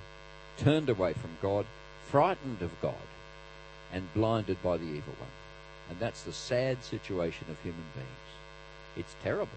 turned 0.58 0.90
away 0.90 1.14
from 1.14 1.32
God, 1.42 1.66
frightened 2.10 2.62
of 2.62 2.72
God, 2.82 3.08
and 3.92 4.14
blinded 4.14 4.62
by 4.64 4.78
the 4.78 4.86
evil 4.86 5.14
one. 5.20 5.30
And 5.90 6.00
that's 6.00 6.24
the 6.24 6.34
sad 6.34 6.84
situation 6.84 7.48
of 7.50 7.60
human 7.62 7.84
beings. 7.94 8.08
It's 8.98 9.16
terrible 9.24 9.50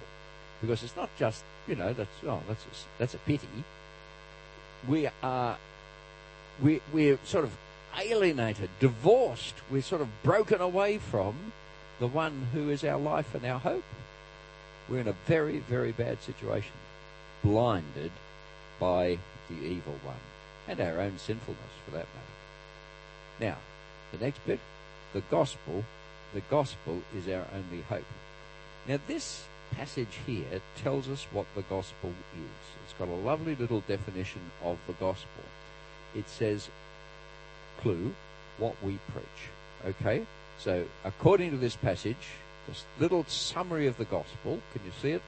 because 0.60 0.82
it's 0.82 0.96
not 0.96 1.08
just 1.18 1.44
you 1.66 1.76
know 1.76 1.92
that's 1.92 2.10
oh 2.26 2.40
that's 2.48 2.64
a, 2.64 2.68
that's 2.98 3.14
a 3.14 3.18
pity. 3.18 3.48
We 4.88 5.08
are 5.22 5.56
we 6.62 6.80
we're 6.92 7.18
sort 7.24 7.44
of 7.44 7.56
alienated, 7.98 8.68
divorced. 8.80 9.54
We're 9.70 9.82
sort 9.82 10.02
of 10.02 10.08
broken 10.22 10.60
away 10.60 10.98
from 10.98 11.52
the 12.00 12.06
one 12.06 12.48
who 12.52 12.70
is 12.70 12.84
our 12.84 12.98
life 12.98 13.34
and 13.34 13.44
our 13.44 13.58
hope. 13.58 13.84
We're 14.88 15.00
in 15.00 15.08
a 15.08 15.16
very 15.26 15.58
very 15.58 15.92
bad 15.92 16.22
situation, 16.22 16.72
blinded 17.42 18.12
by 18.80 19.18
the 19.48 19.56
evil 19.56 19.94
one 20.04 20.16
and 20.68 20.80
our 20.80 21.00
own 21.00 21.18
sinfulness 21.18 21.72
for 21.84 21.92
that 21.92 22.06
matter. 23.40 23.52
Now, 23.52 23.56
the 24.12 24.24
next 24.24 24.44
bit, 24.46 24.60
the 25.12 25.22
gospel 25.30 25.84
the 26.34 26.42
gospel 26.50 27.00
is 27.16 27.26
our 27.28 27.46
only 27.54 27.82
hope. 27.88 28.04
Now, 28.86 28.98
this 29.06 29.44
passage 29.72 30.18
here 30.26 30.60
tells 30.76 31.08
us 31.08 31.26
what 31.32 31.46
the 31.54 31.62
gospel 31.62 32.10
is. 32.10 32.84
It's 32.84 32.98
got 32.98 33.08
a 33.08 33.12
lovely 33.12 33.54
little 33.54 33.80
definition 33.80 34.40
of 34.62 34.78
the 34.86 34.92
gospel. 34.94 35.44
It 36.14 36.28
says, 36.28 36.68
clue, 37.80 38.14
what 38.58 38.76
we 38.82 38.98
preach. 39.12 39.94
Okay? 40.00 40.26
So, 40.58 40.84
according 41.04 41.50
to 41.52 41.56
this 41.56 41.76
passage, 41.76 42.16
this 42.66 42.84
little 42.98 43.24
summary 43.24 43.86
of 43.86 43.96
the 43.96 44.04
gospel, 44.04 44.60
can 44.72 44.82
you 44.84 44.92
see 45.00 45.12
it? 45.12 45.22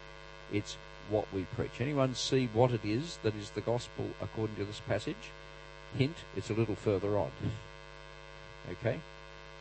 It's 0.53 0.77
what 1.11 1.27
we 1.35 1.47
preach. 1.57 1.81
Anyone 1.81 2.15
see 2.15 2.49
what 2.53 2.73
it 2.73 2.85
is 2.85 3.19
that 3.23 3.35
is 3.35 3.51
the 3.51 3.61
gospel 3.61 4.07
according 4.23 4.57
to 4.57 4.65
this 4.65 4.81
passage? 4.81 5.31
Hint, 5.99 6.17
it's 6.37 6.51
a 6.51 6.55
little 6.55 6.77
further 6.77 7.19
on. 7.19 7.31
Okay? 8.71 9.01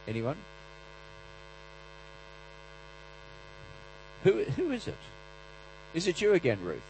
Anyone? 0.07 0.35
Who, 4.23 4.43
who 4.43 4.71
is 4.71 4.87
it? 4.87 4.97
Is 5.93 6.05
it 6.05 6.21
you 6.21 6.33
again, 6.33 6.59
Ruth? 6.61 6.81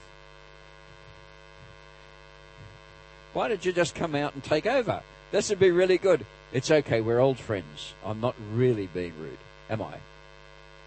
Why 3.34 3.48
did 3.48 3.64
you 3.64 3.72
just 3.72 3.94
come 3.94 4.16
out 4.16 4.34
and 4.34 4.44
take 4.44 4.66
over? 4.66 5.02
This 5.32 5.50
would 5.50 5.60
be 5.60 5.72
really 5.72 5.98
good. 5.98 6.26
It's 6.52 6.72
okay, 6.72 7.00
we're 7.00 7.20
old 7.20 7.40
friends. 7.40 7.94
I'm 8.04 8.20
not 8.20 8.36
really 8.54 8.88
being 8.88 9.14
rude, 9.20 9.38
am 9.70 9.84
I? 9.84 9.98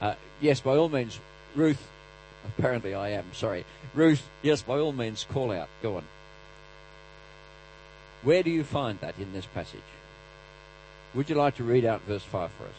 Uh, 0.05 0.15
yes, 0.41 0.61
by 0.61 0.77
all 0.77 0.89
means, 0.89 1.21
Ruth. 1.55 1.89
Apparently, 2.47 2.95
I 2.95 3.11
am. 3.11 3.25
Sorry. 3.33 3.65
Ruth, 3.95 4.23
yes, 4.43 4.63
by 4.63 4.79
all 4.79 4.93
means, 4.93 5.27
call 5.31 5.53
out. 5.53 5.69
Go 5.83 5.97
on. 5.97 6.05
Where 8.23 8.43
do 8.43 8.51
you 8.51 8.65
find 8.65 8.99
that 9.01 9.19
in 9.19 9.33
this 9.33 9.47
passage? 9.47 9.81
Would 11.15 11.29
you 11.29 11.37
like 11.37 11.57
to 11.57 11.65
read 11.65 11.85
out 11.85 12.03
verse 12.03 12.23
5 12.23 12.51
for 12.53 12.65
us? 12.65 12.71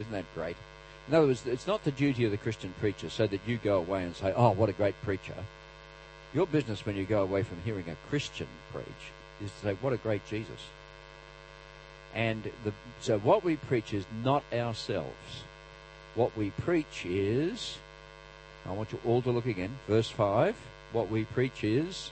Isn't 0.00 0.12
that 0.12 0.24
great? 0.34 0.56
In 1.08 1.14
other 1.14 1.26
words, 1.26 1.46
it's 1.46 1.66
not 1.66 1.84
the 1.84 1.90
duty 1.90 2.24
of 2.24 2.30
the 2.30 2.36
Christian 2.36 2.72
preacher 2.80 3.10
so 3.10 3.26
that 3.26 3.40
you 3.46 3.58
go 3.58 3.78
away 3.78 4.04
and 4.04 4.14
say, 4.14 4.32
oh, 4.34 4.50
what 4.50 4.68
a 4.68 4.72
great 4.72 4.94
preacher. 5.02 5.34
Your 6.32 6.46
business 6.46 6.86
when 6.86 6.96
you 6.96 7.04
go 7.04 7.22
away 7.22 7.42
from 7.42 7.58
hearing 7.64 7.88
a 7.88 8.08
Christian 8.08 8.46
preach 8.72 8.86
is 9.42 9.50
to 9.50 9.58
say, 9.58 9.76
what 9.80 9.92
a 9.92 9.98
great 9.98 10.26
Jesus. 10.26 10.60
And 12.14 12.50
the, 12.64 12.72
so 13.00 13.18
what 13.18 13.44
we 13.44 13.56
preach 13.56 13.94
is 13.94 14.04
not 14.24 14.42
ourselves. 14.52 15.44
What 16.14 16.36
we 16.36 16.50
preach 16.50 17.04
is, 17.06 17.78
I 18.66 18.72
want 18.72 18.92
you 18.92 18.98
all 19.06 19.22
to 19.22 19.30
look 19.30 19.46
again, 19.46 19.70
verse 19.86 20.10
5. 20.10 20.56
What 20.92 21.08
we 21.08 21.24
preach 21.24 21.62
is, 21.62 22.10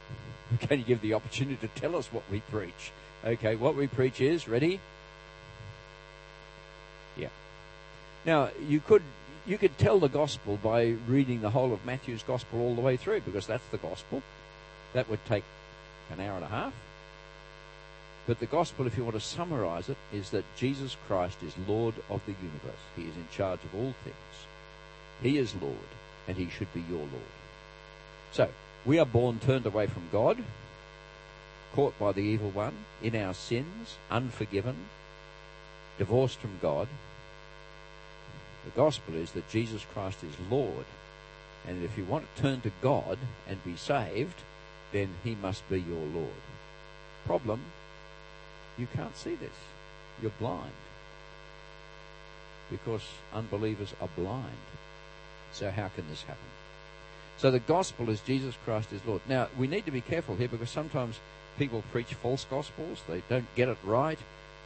can 0.60 0.80
you 0.80 0.84
give 0.84 1.00
the 1.00 1.14
opportunity 1.14 1.56
to 1.66 1.80
tell 1.80 1.94
us 1.94 2.08
what 2.12 2.24
we 2.30 2.40
preach? 2.50 2.92
Okay, 3.24 3.56
what 3.56 3.76
we 3.76 3.86
preach 3.86 4.20
is, 4.20 4.48
ready? 4.48 4.80
Yeah. 7.16 7.28
Now, 8.24 8.50
you 8.66 8.80
could 8.80 9.02
you 9.46 9.56
could 9.56 9.78
tell 9.78 9.98
the 9.98 10.08
gospel 10.08 10.58
by 10.62 10.96
reading 11.08 11.40
the 11.40 11.48
whole 11.48 11.72
of 11.72 11.84
Matthew's 11.86 12.22
gospel 12.22 12.60
all 12.60 12.74
the 12.74 12.82
way 12.82 12.98
through 12.98 13.22
because 13.22 13.46
that's 13.46 13.66
the 13.70 13.78
gospel. 13.78 14.22
That 14.92 15.08
would 15.08 15.24
take 15.24 15.44
an 16.10 16.20
hour 16.20 16.36
and 16.36 16.44
a 16.44 16.48
half. 16.48 16.74
But 18.28 18.38
the 18.38 18.46
gospel, 18.46 18.86
if 18.86 18.96
you 18.96 19.02
want 19.02 19.16
to 19.16 19.20
summarize 19.20 19.88
it, 19.88 19.96
is 20.12 20.30
that 20.30 20.44
Jesus 20.56 20.96
Christ 21.08 21.38
is 21.42 21.54
Lord 21.66 21.94
of 22.08 22.20
the 22.26 22.32
universe. 22.32 22.84
He 22.94 23.02
is 23.02 23.16
in 23.16 23.26
charge 23.32 23.58
of 23.64 23.74
all 23.74 23.94
things. 24.04 24.46
He 25.20 25.38
is 25.38 25.54
Lord, 25.60 25.90
and 26.28 26.36
he 26.36 26.48
should 26.48 26.72
be 26.72 26.84
your 26.88 26.98
Lord. 26.98 27.34
So, 28.30 28.48
we 28.86 29.00
are 29.00 29.06
born 29.06 29.40
turned 29.40 29.66
away 29.66 29.88
from 29.88 30.08
God, 30.12 30.38
caught 31.74 31.98
by 31.98 32.12
the 32.12 32.20
evil 32.20 32.50
one, 32.50 32.74
in 33.02 33.16
our 33.16 33.34
sins, 33.34 33.96
unforgiven, 34.10 34.76
divorced 35.98 36.38
from 36.38 36.58
God, 36.62 36.86
the 38.68 38.82
gospel 38.82 39.14
is 39.14 39.32
that 39.32 39.48
Jesus 39.48 39.86
Christ 39.94 40.22
is 40.22 40.50
Lord. 40.50 40.84
And 41.66 41.82
if 41.82 41.96
you 41.96 42.04
want 42.04 42.26
to 42.36 42.42
turn 42.42 42.60
to 42.60 42.72
God 42.82 43.16
and 43.48 43.64
be 43.64 43.76
saved, 43.76 44.42
then 44.92 45.08
he 45.24 45.34
must 45.34 45.66
be 45.70 45.80
your 45.80 46.04
Lord. 46.14 46.42
Problem, 47.24 47.60
you 48.78 48.86
can't 48.94 49.16
see 49.16 49.34
this. 49.34 49.54
You're 50.22 50.32
blind. 50.38 50.72
Because 52.70 53.02
unbelievers 53.34 53.94
are 54.00 54.08
blind. 54.16 54.44
So 55.52 55.70
how 55.70 55.88
can 55.88 56.08
this 56.08 56.22
happen? 56.22 56.38
So 57.38 57.50
the 57.50 57.60
gospel 57.60 58.10
is 58.10 58.20
Jesus 58.20 58.54
Christ 58.64 58.92
is 58.92 59.00
Lord. 59.06 59.22
Now, 59.28 59.48
we 59.56 59.66
need 59.66 59.84
to 59.86 59.90
be 59.90 60.00
careful 60.00 60.36
here 60.36 60.48
because 60.48 60.70
sometimes 60.70 61.20
people 61.58 61.82
preach 61.92 62.14
false 62.14 62.44
gospels. 62.50 63.02
They 63.08 63.22
don't 63.28 63.46
get 63.54 63.68
it 63.68 63.78
right. 63.84 64.18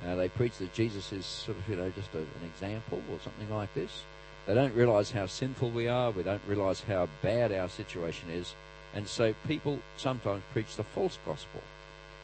Uh, 0.06 0.16
they 0.16 0.28
preach 0.28 0.58
that 0.58 0.74
Jesus 0.74 1.12
is 1.12 1.24
sort 1.24 1.58
of, 1.58 1.68
you 1.68 1.76
know, 1.76 1.90
just 1.90 2.12
a, 2.14 2.18
an 2.18 2.50
example 2.54 3.00
or 3.10 3.18
something 3.22 3.54
like 3.54 3.72
this. 3.74 4.02
They 4.46 4.54
don't 4.54 4.74
realize 4.74 5.12
how 5.12 5.26
sinful 5.26 5.70
we 5.70 5.86
are. 5.86 6.10
We 6.10 6.24
don't 6.24 6.42
realize 6.48 6.82
how 6.82 7.08
bad 7.22 7.52
our 7.52 7.68
situation 7.68 8.30
is. 8.30 8.54
And 8.94 9.06
so 9.06 9.34
people 9.46 9.78
sometimes 9.96 10.42
preach 10.52 10.76
the 10.76 10.82
false 10.82 11.18
gospel. 11.24 11.60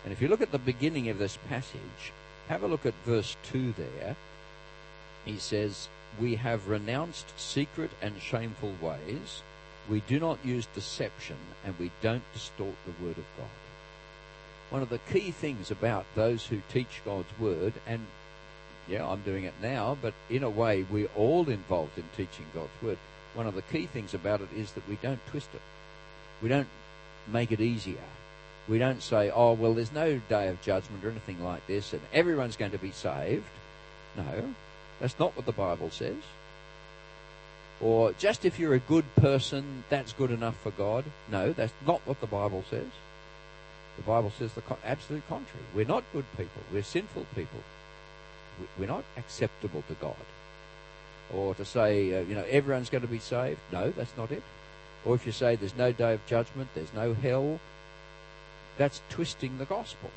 And 0.05 0.13
if 0.13 0.23
you 0.23 0.29
look 0.29 0.41
at 0.41 0.53
the 0.53 0.59
beginning 0.59 1.09
of 1.09 1.19
this 1.19 1.39
passage, 1.49 2.13
have 2.49 2.63
a 2.63 2.69
look 2.69 2.87
at 2.87 2.95
verse 3.05 3.37
2 3.51 3.75
there. 3.77 4.17
He 5.25 5.37
says, 5.39 5.89
We 6.21 6.37
have 6.37 6.69
renounced 6.69 7.39
secret 7.39 7.91
and 8.01 8.21
shameful 8.21 8.75
ways. 8.81 9.43
We 9.89 10.01
do 10.01 10.19
not 10.21 10.39
use 10.45 10.67
deception 10.75 11.37
and 11.65 11.75
we 11.79 11.91
don't 12.03 12.23
distort 12.33 12.75
the 12.87 13.05
word 13.05 13.19
of 13.19 13.25
God. 13.37 13.49
one 14.71 14.83
of 14.83 14.91
the 14.91 14.99
key 15.11 15.31
things 15.31 15.71
about 15.71 16.05
those 16.15 16.47
who 16.47 16.61
teach 16.71 17.01
God's 17.05 17.39
Word, 17.39 17.73
and 17.87 18.07
yeah, 18.87 19.07
I'm 19.07 19.23
doing 19.23 19.45
it 19.45 19.55
now, 19.63 19.97
but 20.01 20.15
in 20.29 20.43
a 20.43 20.51
way, 20.51 20.85
we're 20.91 21.09
all 21.17 21.49
involved 21.49 21.97
in 21.97 22.05
teaching 22.17 22.47
God's 22.55 22.71
Word. 22.83 22.99
One 23.35 23.47
of 23.47 23.55
the 23.55 23.63
key 23.63 23.87
things 23.87 24.15
about 24.15 24.41
it 24.41 24.49
is 24.55 24.73
that 24.73 24.89
we 24.89 24.97
don't 24.97 25.25
twist 25.29 25.49
it. 25.55 25.63
We 26.43 26.49
don't 26.49 26.69
make 27.27 27.53
it 27.53 27.61
easier. 27.61 27.97
We 28.69 28.79
don't 28.79 29.03
say, 29.03 29.31
oh, 29.31 29.53
well, 29.53 29.73
there's 29.75 29.93
no 29.93 30.21
day 30.29 30.49
of 30.49 30.61
judgment 30.61 31.05
or 31.05 31.11
anything 31.11 31.43
like 31.43 31.67
this, 31.67 31.93
and 31.93 32.03
everyone's 32.13 32.57
going 32.57 32.73
to 32.73 32.79
be 32.79 32.91
saved. 32.91 33.45
No, 34.17 34.55
that's 35.01 35.19
not 35.19 35.37
what 35.37 35.47
the 35.47 35.53
Bible 35.53 35.91
says. 35.91 36.17
Or 37.81 38.13
just 38.15 38.45
if 38.45 38.59
you're 38.59 38.75
a 38.75 38.81
good 38.81 39.05
person, 39.17 39.85
that's 39.89 40.13
good 40.13 40.31
enough 40.31 40.61
for 40.63 40.71
God. 40.73 41.05
No, 41.31 41.53
that's 41.53 41.73
not 41.87 42.01
what 42.07 42.21
the 42.21 42.27
Bible 42.27 42.65
says. 42.69 42.89
The 43.97 44.03
Bible 44.03 44.33
says 44.39 44.53
the 44.53 44.63
absolute 44.85 45.27
contrary. 45.29 45.65
We're 45.75 45.87
not 45.87 46.05
good 46.13 46.25
people. 46.37 46.63
We're 46.73 46.83
sinful 46.83 47.27
people. 47.35 47.61
We're 48.79 48.87
not 48.87 49.05
acceptable 49.17 49.83
to 49.89 49.95
God. 49.95 50.17
Or 51.35 51.55
to 51.55 51.65
say, 51.65 52.19
uh, 52.19 52.23
you 52.23 52.35
know, 52.35 52.45
everyone's 52.49 52.91
going 52.91 53.03
to 53.03 53.09
be 53.09 53.19
saved. 53.19 53.61
No, 53.73 53.91
that's 53.91 54.17
not 54.17 54.33
it. 54.33 54.43
Or 55.05 55.15
if 55.15 55.27
you 55.27 55.33
say 55.33 55.57
there's 55.57 55.77
no 55.77 55.93
day 55.93 56.15
of 56.15 56.27
judgment, 56.27 56.69
there's 56.75 56.93
no 56.95 57.15
hell, 57.15 57.61
that's 58.79 59.03
twisting 59.11 59.59
the 59.59 59.65
gospel. 59.67 60.11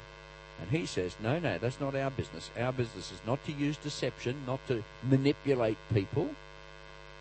And 0.62 0.70
he 0.70 0.86
says, 0.86 1.16
no, 1.22 1.40
no, 1.40 1.58
that's 1.58 1.80
not 1.80 1.96
our 1.96 2.12
business. 2.12 2.52
Our 2.58 2.72
business 2.72 3.12
is 3.12 3.20
not 3.26 3.44
to 3.46 3.52
use 3.52 3.78
deception, 3.78 4.36
not 4.46 4.66
to 4.68 4.84
manipulate 5.10 5.78
people, 5.94 6.30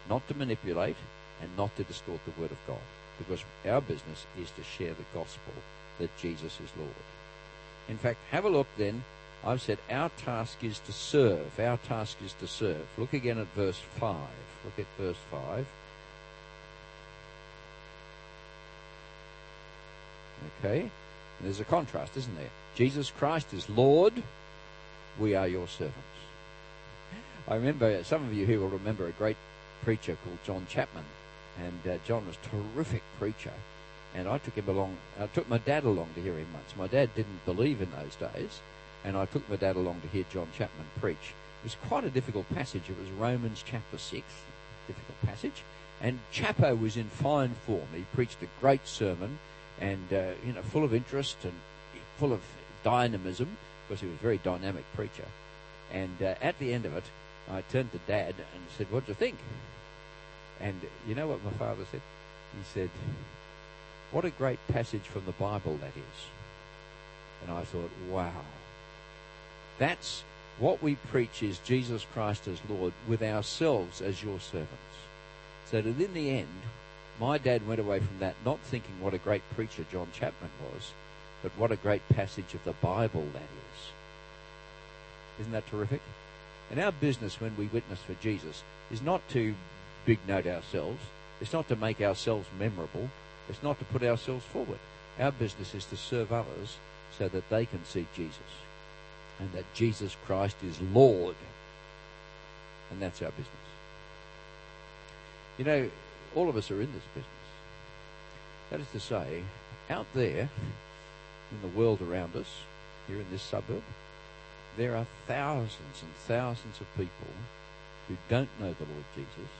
not 0.09 0.26
to 0.28 0.35
manipulate, 0.35 0.97
and 1.40 1.50
not 1.56 1.75
to 1.76 1.85
distort 1.85 2.20
the 2.26 2.40
word 2.40 2.50
of 2.52 2.59
God. 2.66 2.85
Because 3.18 3.42
our 3.66 3.80
business 3.80 4.26
is 4.38 4.50
to 4.52 4.62
share 4.62 4.92
the 4.92 5.18
gospel 5.18 5.54
that 5.99 6.16
Jesus 6.18 6.52
is 6.61 6.70
Lord. 6.78 6.90
In 7.88 7.97
fact, 7.97 8.18
have 8.30 8.44
a 8.44 8.50
look 8.50 8.66
then. 8.76 9.02
I've 9.42 9.62
said 9.62 9.78
our 9.90 10.11
task 10.11 10.62
is 10.62 10.78
to 10.80 10.92
serve. 10.92 11.59
Our 11.59 11.78
task 11.78 12.18
is 12.23 12.35
to 12.40 12.47
serve. 12.47 12.87
Look 12.99 13.14
again 13.14 13.38
at 13.38 13.47
verse 13.56 13.80
5. 13.99 14.16
Look 14.64 14.78
at 14.78 14.87
verse 14.99 15.16
5. 15.30 15.66
Okay? 20.59 20.90
And 21.40 21.47
there's 21.47 21.61
a 21.61 21.64
contrast, 21.64 22.16
isn't 22.16 22.37
there? 22.37 22.50
Jesus 22.76 23.11
Christ 23.11 23.52
is 23.52 23.68
Lord. 23.68 24.23
We 25.18 25.35
are 25.35 25.49
your 25.49 25.66
servants. 25.66 25.99
I 27.49 27.56
remember, 27.56 28.04
some 28.04 28.25
of 28.25 28.32
you 28.32 28.47
here 28.47 28.61
will 28.61 28.68
remember 28.68 29.09
a 29.09 29.12
great 29.12 29.37
preacher 29.82 30.16
called 30.23 30.38
John 30.44 30.66
Chapman. 30.68 31.04
And 31.59 31.92
uh, 31.92 31.99
John 32.06 32.26
was 32.26 32.37
a 32.37 32.75
terrific 32.75 33.02
preacher 33.18 33.52
and 34.14 34.28
I 34.28 34.38
took 34.38 34.54
him 34.54 34.68
along. 34.68 34.97
I 35.20 35.26
took 35.26 35.49
my 35.49 35.59
dad 35.59 35.85
along 35.85 36.09
to 36.14 36.23
hear 36.23 36.35
him 36.35 36.49
once. 36.52 36.75
My 36.76 36.87
dad 36.87 37.14
didn't 37.14 37.44
believe 37.44 37.80
in 37.80 37.90
those 37.92 38.16
days, 38.16 38.61
and 39.04 39.16
I 39.16 39.26
took 39.26 39.49
my 39.49 39.56
dad 39.56 39.76
along 39.76 40.00
to 40.00 40.09
hear 40.09 40.25
John 40.32 40.49
Chapman 40.56 40.87
preach. 41.00 41.35
It 41.62 41.64
was 41.64 41.76
quite 41.88 42.04
a 42.04 42.11
difficult 42.11 42.49
passage. 42.50 42.88
It 42.88 42.99
was 42.99 43.11
Romans 43.12 43.62
chapter 43.64 43.99
six, 43.99 44.25
difficult 44.87 45.20
passage, 45.23 45.62
and 46.00 46.18
Chapo 46.32 46.78
was 46.78 46.97
in 46.97 47.04
fine 47.04 47.54
form. 47.66 47.87
He 47.94 48.04
preached 48.14 48.42
a 48.42 48.61
great 48.61 48.87
sermon, 48.87 49.38
and 49.80 50.12
uh, 50.12 50.32
you 50.46 50.52
know, 50.52 50.62
full 50.62 50.84
of 50.84 50.94
interest 50.94 51.37
and 51.44 51.54
full 52.18 52.32
of 52.32 52.40
dynamism, 52.84 53.56
because 53.88 54.00
he 54.00 54.06
was 54.06 54.16
a 54.16 54.22
very 54.22 54.38
dynamic 54.38 54.84
preacher. 54.94 55.26
And 55.92 56.22
uh, 56.22 56.34
at 56.40 56.58
the 56.58 56.72
end 56.72 56.87
of 56.87 56.96
it, 56.96 57.04
I 57.50 57.62
turned 57.72 57.90
to 57.92 57.99
Dad 58.06 58.34
and 58.37 58.62
said, 58.76 58.87
"What 58.90 59.06
do 59.06 59.12
you 59.12 59.16
think?" 59.16 59.37
And 60.60 60.78
you 61.08 61.14
know 61.14 61.28
what 61.28 61.42
my 61.42 61.52
father 61.52 61.84
said? 61.90 62.02
He 62.52 62.64
said, 62.75 62.90
what 64.10 64.25
a 64.25 64.30
great 64.30 64.58
passage 64.68 65.02
from 65.02 65.25
the 65.25 65.32
Bible 65.32 65.78
that 65.80 65.96
is. 65.96 66.20
And 67.42 67.56
I 67.56 67.62
thought, 67.62 67.90
wow. 68.08 68.32
That's 69.78 70.25
what 70.58 70.82
we 70.82 70.96
preach 70.96 71.42
is 71.42 71.58
Jesus 71.58 72.04
Christ 72.12 72.49
as 72.49 72.58
Lord 72.68 72.93
with 73.08 73.23
ourselves 73.23 74.02
as 74.02 74.23
your 74.23 74.40
servants. 74.40 74.75
So 75.71 75.80
that 75.80 76.00
in 76.00 76.12
the 76.12 76.30
end, 76.30 76.49
my 77.21 77.37
dad 77.37 77.69
went 77.69 77.80
away 77.80 78.00
from 78.00 78.19
that 78.19 78.35
not 78.45 78.59
thinking 78.61 79.00
what 79.00 79.15
a 79.15 79.19
great 79.19 79.43
preacher 79.54 79.85
John 79.93 80.09
Chapman 80.13 80.50
was, 80.73 80.93
but 81.43 81.52
what 81.59 81.71
a 81.71 81.76
great 81.76 82.06
passage 82.09 82.54
of 82.54 82.65
the 82.65 82.73
Bible 82.73 83.26
that 83.35 83.43
is. 83.43 83.91
Isn't 85.41 85.52
that 85.52 85.67
terrific? 85.67 86.00
And 86.71 86.80
our 86.80 86.93
business 86.93 87.41
when 87.41 87.56
we 87.56 87.67
witness 87.67 88.00
for 88.00 88.15
Jesus 88.15 88.63
is 88.91 89.02
not 89.02 89.26
to 89.30 89.54
big 90.06 90.19
note 90.26 90.47
ourselves. 90.47 91.00
It's 91.41 91.52
not 91.52 91.69
to 91.69 91.76
make 91.76 92.00
ourselves 92.00 92.49
memorable. 92.59 93.09
It's 93.49 93.63
not 93.63 93.78
to 93.78 93.85
put 93.87 94.02
ourselves 94.02 94.45
forward. 94.47 94.78
Our 95.19 95.33
business 95.33 95.75
is 95.75 95.85
to 95.87 95.97
serve 95.97 96.33
others 96.33 96.76
so 97.19 97.28
that 97.28 97.49
they 97.50 97.67
can 97.67 97.85
see 97.85 98.06
Jesus 98.17 98.39
and 99.39 99.52
that 99.52 99.65
Jesus 99.75 100.17
Christ 100.26 100.56
is 100.65 100.80
Lord. 100.80 101.37
And 102.91 103.00
that's 103.02 103.21
our 103.23 103.30
business. 103.30 103.47
You 105.59 105.65
know, 105.65 105.91
all 106.34 106.49
of 106.49 106.56
us 106.56 106.71
are 106.71 106.80
in 106.80 106.93
this 106.93 107.02
business. 107.14 107.26
That 108.71 108.80
is 108.80 108.90
to 108.93 109.00
say, 109.00 109.43
out 109.88 110.06
there 110.14 110.49
in 111.50 111.60
the 111.62 111.78
world 111.78 112.00
around 112.00 112.36
us, 112.36 112.47
here 113.08 113.19
in 113.19 113.26
this 113.30 113.43
suburb, 113.43 113.82
there 114.76 114.97
are 114.97 115.06
thousands 115.26 116.02
and 116.02 116.12
thousands 116.28 116.80
of 116.80 116.86
people 116.97 117.34
who 118.08 118.16
don't 118.28 118.49
know 118.60 118.73
the 118.73 118.84
Lord 118.84 119.04
Jesus, 119.14 119.50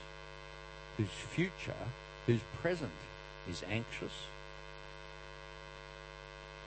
whose 0.97 1.09
future, 1.09 1.75
whose 2.27 2.41
present 2.63 2.91
is 3.49 3.65
anxious 3.69 4.13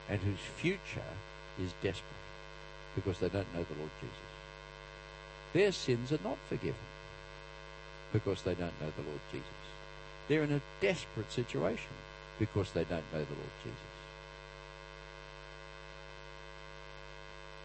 and 0.10 0.20
whose 0.20 0.40
future 0.58 1.12
is 1.62 1.72
desperate 1.82 2.04
because 2.96 3.20
they 3.20 3.30
don't 3.30 3.54
know 3.54 3.64
the 3.64 3.80
Lord 3.80 3.92
Jesus. 4.02 4.16
Their 5.54 5.72
sins 5.72 6.12
are 6.12 6.24
not 6.24 6.38
forgiven 6.50 6.76
because 8.12 8.42
they 8.42 8.54
don't 8.54 8.80
know 8.82 8.92
the 8.96 9.04
Lord 9.04 9.22
Jesus. 9.32 9.63
They're 10.28 10.44
in 10.44 10.54
a 10.54 10.62
desperate 10.82 11.32
situation 11.32 11.92
because 12.40 12.72
they 12.72 12.84
don't 12.84 13.04
know 13.14 13.20
the 13.20 13.36
Lord 13.36 13.56
Jesus. 13.64 13.94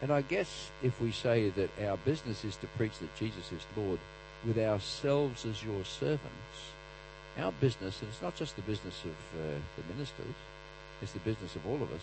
And 0.01 0.11
I 0.11 0.21
guess 0.21 0.69
if 0.81 0.99
we 1.01 1.11
say 1.11 1.49
that 1.49 1.69
our 1.85 1.97
business 1.97 2.45
is 2.45 2.55
to 2.57 2.67
preach 2.77 2.97
that 2.99 3.15
Jesus 3.17 3.51
is 3.51 3.65
Lord 3.75 3.99
with 4.45 4.57
ourselves 4.57 5.45
as 5.45 5.63
your 5.63 5.83
servants, 5.83 6.71
our 7.37 7.51
business, 7.53 7.99
and 8.01 8.09
it's 8.09 8.21
not 8.21 8.35
just 8.35 8.55
the 8.55 8.61
business 8.61 9.03
of 9.03 9.41
uh, 9.41 9.59
the 9.75 9.93
ministers, 9.93 10.35
it's 11.01 11.11
the 11.11 11.19
business 11.19 11.55
of 11.55 11.65
all 11.67 11.75
of 11.75 11.91
us, 11.91 12.01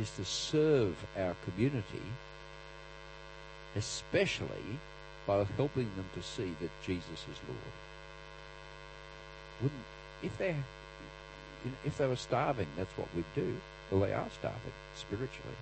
is 0.00 0.10
to 0.12 0.24
serve 0.24 0.96
our 1.18 1.34
community, 1.44 2.02
especially 3.76 4.78
by 5.26 5.44
helping 5.56 5.90
them 5.96 6.06
to 6.14 6.22
see 6.22 6.54
that 6.60 6.70
Jesus 6.84 7.06
is 7.10 7.38
Lord. 7.48 7.85
Wouldn't 9.62 9.82
if 10.22 10.36
they 10.38 10.54
if 11.84 11.98
they 11.98 12.06
were 12.06 12.16
starving, 12.16 12.68
that's 12.76 12.96
what 12.96 13.08
we'd 13.14 13.24
do. 13.34 13.56
Well, 13.90 14.00
they 14.00 14.12
are 14.12 14.28
starving 14.38 14.72
spiritually. 14.94 15.56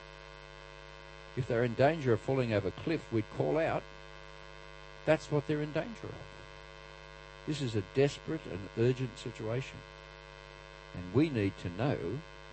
If 1.36 1.48
they're 1.48 1.64
in 1.64 1.74
danger 1.74 2.12
of 2.12 2.20
falling 2.20 2.52
over 2.52 2.68
a 2.68 2.82
cliff, 2.82 3.00
we'd 3.12 3.24
call 3.36 3.58
out. 3.58 3.82
That's 5.06 5.30
what 5.30 5.46
they're 5.46 5.62
in 5.62 5.72
danger 5.72 6.04
of. 6.04 6.14
This 7.46 7.60
is 7.60 7.74
a 7.74 7.82
desperate 7.94 8.40
and 8.50 8.60
urgent 8.78 9.18
situation. 9.18 9.76
And 10.94 11.14
we 11.14 11.28
need 11.28 11.52
to 11.62 11.82
know, 11.82 11.98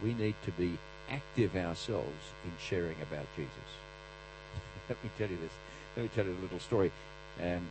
we 0.04 0.13
need 0.13 0.36
to 0.45 0.51
be 0.51 0.77
active 1.10 1.56
ourselves 1.56 2.32
in 2.43 2.51
sharing 2.60 2.97
about 3.01 3.25
Jesus. 3.36 3.51
Let 4.89 5.04
me 5.04 5.10
tell 5.17 5.30
you 5.30 5.38
this. 5.38 5.51
Let 5.95 6.04
me 6.04 6.10
tell 6.15 6.25
you 6.25 6.32
a 6.32 6.41
little 6.41 6.60
story 6.60 6.91
um, 7.41 7.67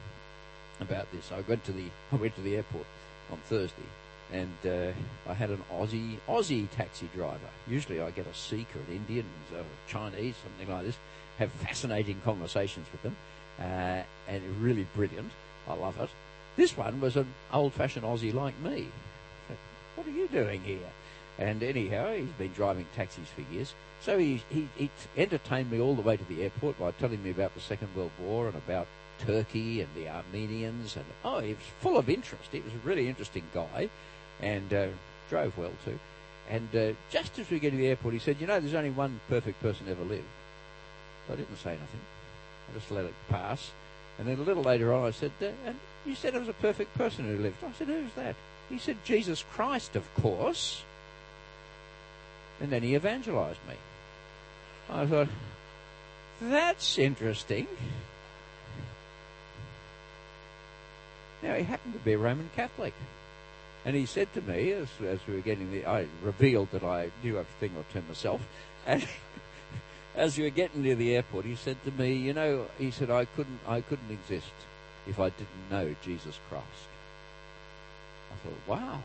about 0.81 1.11
this. 1.13 1.33
I 1.33 1.41
went 1.41 1.65
to 1.65 1.73
the 1.73 1.85
I 2.13 2.17
went 2.17 2.35
to 2.37 2.43
the 2.43 2.57
airport 2.57 2.87
on 3.31 3.39
Thursday, 3.47 3.89
and 4.33 4.57
uh, 4.65 4.93
I 5.29 5.35
had 5.35 5.51
an 5.51 5.63
Aussie 5.73 6.17
Aussie 6.29 6.69
taxi 6.71 7.09
driver. 7.15 7.39
Usually, 7.69 8.01
I 8.01 8.11
get 8.11 8.27
a 8.27 8.35
Sikh 8.35 8.69
or 8.75 8.81
an 8.91 8.97
Indian, 8.97 9.27
or 9.55 9.65
Chinese, 9.89 10.35
something 10.43 10.75
like 10.75 10.87
this. 10.87 10.97
Have 11.39 11.51
fascinating 11.53 12.21
conversations 12.25 12.87
with 12.93 13.03
them, 13.03 13.17
uh, 13.59 14.03
and 14.29 14.43
really 14.61 14.87
brilliant. 14.95 15.31
I 15.69 15.75
love 15.75 15.99
it. 16.01 16.11
This 16.57 16.77
one 16.77 17.01
was 17.01 17.17
an 17.17 17.33
old 17.53 17.73
fashioned 17.73 18.05
Aussie 18.05 18.35
like 18.35 18.59
me. 18.61 18.89
What 19.95 20.07
are 20.07 20.11
you 20.11 20.29
doing 20.29 20.63
here? 20.63 20.79
And 21.41 21.63
anyhow, 21.63 22.13
he's 22.13 22.29
been 22.39 22.53
driving 22.53 22.87
taxis 22.95 23.29
for 23.35 23.41
years. 23.53 23.75
So 24.03 24.19
he, 24.19 24.43
he, 24.51 24.69
he 24.77 24.91
entertained 25.17 25.71
me 25.71 25.81
all 25.81 25.95
the 25.95 26.03
way 26.03 26.19
to 26.19 26.25
the 26.25 26.43
airport 26.43 26.79
by 26.79 26.91
telling 26.93 27.23
me 27.23 27.31
about 27.31 27.55
the 27.55 27.61
Second 27.61 27.89
World 27.97 28.11
War 28.21 28.47
and 28.47 28.57
about 28.57 28.87
Turkey 29.21 29.81
and 29.81 29.89
the 29.97 30.11
Armenians. 30.11 30.97
And 30.97 31.07
oh, 31.25 31.41
he 31.41 31.55
was 31.55 31.63
full 31.81 31.97
of 31.97 32.11
interest. 32.11 32.45
He 32.53 32.61
was 32.61 32.75
a 32.75 32.87
really 32.87 33.09
interesting 33.09 33.45
guy 33.55 33.89
and 34.43 34.73
uh, 34.73 34.89
drove 35.31 35.57
well 35.57 35.73
too. 35.85 35.99
And 36.51 36.69
uh, 36.77 36.93
just 37.11 37.39
as 37.39 37.49
we 37.49 37.59
get 37.59 37.71
to 37.71 37.77
the 37.77 37.87
airport, 37.87 38.13
he 38.13 38.21
said, 38.21 38.37
You 38.39 38.47
know, 38.47 38.61
there's 38.61 38.75
only 38.75 38.91
one 38.91 39.19
perfect 39.31 39.63
person 39.63 39.87
ever 39.89 40.05
lived. 40.05 40.25
So 41.27 41.33
I 41.33 41.37
didn't 41.37 41.57
say 41.57 41.71
anything. 41.71 42.01
I 42.71 42.79
just 42.79 42.91
let 42.91 43.07
it 43.07 43.15
pass. 43.31 43.71
And 44.19 44.29
then 44.29 44.39
a 44.39 44.43
little 44.43 44.63
later 44.63 44.93
on, 44.93 45.07
I 45.07 45.11
said, 45.11 45.33
And 45.41 45.77
you 46.05 46.15
said 46.15 46.35
it 46.35 46.41
was 46.41 46.49
a 46.49 46.55
perfect 46.55 46.95
person 46.99 47.25
who 47.25 47.43
lived. 47.43 47.57
I 47.65 47.73
said, 47.79 47.87
Who's 47.87 48.13
that? 48.17 48.37
He 48.69 48.79
said, 48.79 48.99
Jesus 49.05 49.43
Christ, 49.53 49.97
of 49.97 50.15
course. 50.17 50.83
And 52.61 52.71
then 52.71 52.83
he 52.83 52.95
evangelized 52.95 53.59
me. 53.69 53.75
I 54.91 55.07
thought, 55.07 55.29
that's 56.41 56.99
interesting. 56.99 57.67
Now, 61.43 61.55
he 61.55 61.63
happened 61.63 61.95
to 61.95 62.01
be 62.01 62.13
a 62.13 62.19
Roman 62.19 62.51
Catholic. 62.55 62.93
And 63.85 63.97
he 63.97 64.05
said 64.05 64.33
to 64.35 64.43
me, 64.43 64.73
as, 64.73 64.89
as 65.03 65.21
we 65.27 65.35
were 65.35 65.41
getting 65.41 65.71
the, 65.71 65.87
I 65.87 66.07
revealed 66.23 66.71
that 66.73 66.85
I 66.85 67.11
knew 67.23 67.39
a 67.39 67.45
thing 67.61 67.73
or 67.77 67.85
two 67.93 68.03
myself. 68.07 68.43
And 68.87 69.07
as 70.15 70.37
we 70.37 70.45
were 70.45 70.51
getting 70.51 70.83
near 70.83 70.97
the 70.97 71.17
airport, 71.17 71.47
he 71.47 71.57
said 71.57 71.83
to 71.85 71.91
me, 71.93 72.13
you 72.13 72.35
know, 72.35 72.67
he 72.79 72.91
said, 72.91 73.11
I 73.11 73.25
couldn't, 73.25 73.61
I 73.67 73.81
couldn't 73.81 74.11
exist 74.11 74.53
if 75.07 75.19
I 75.19 75.31
didn't 75.31 75.71
know 75.71 75.95
Jesus 76.05 76.39
Christ. 76.51 76.67
I 78.31 78.49
thought, 78.49 78.59
wow. 78.67 79.01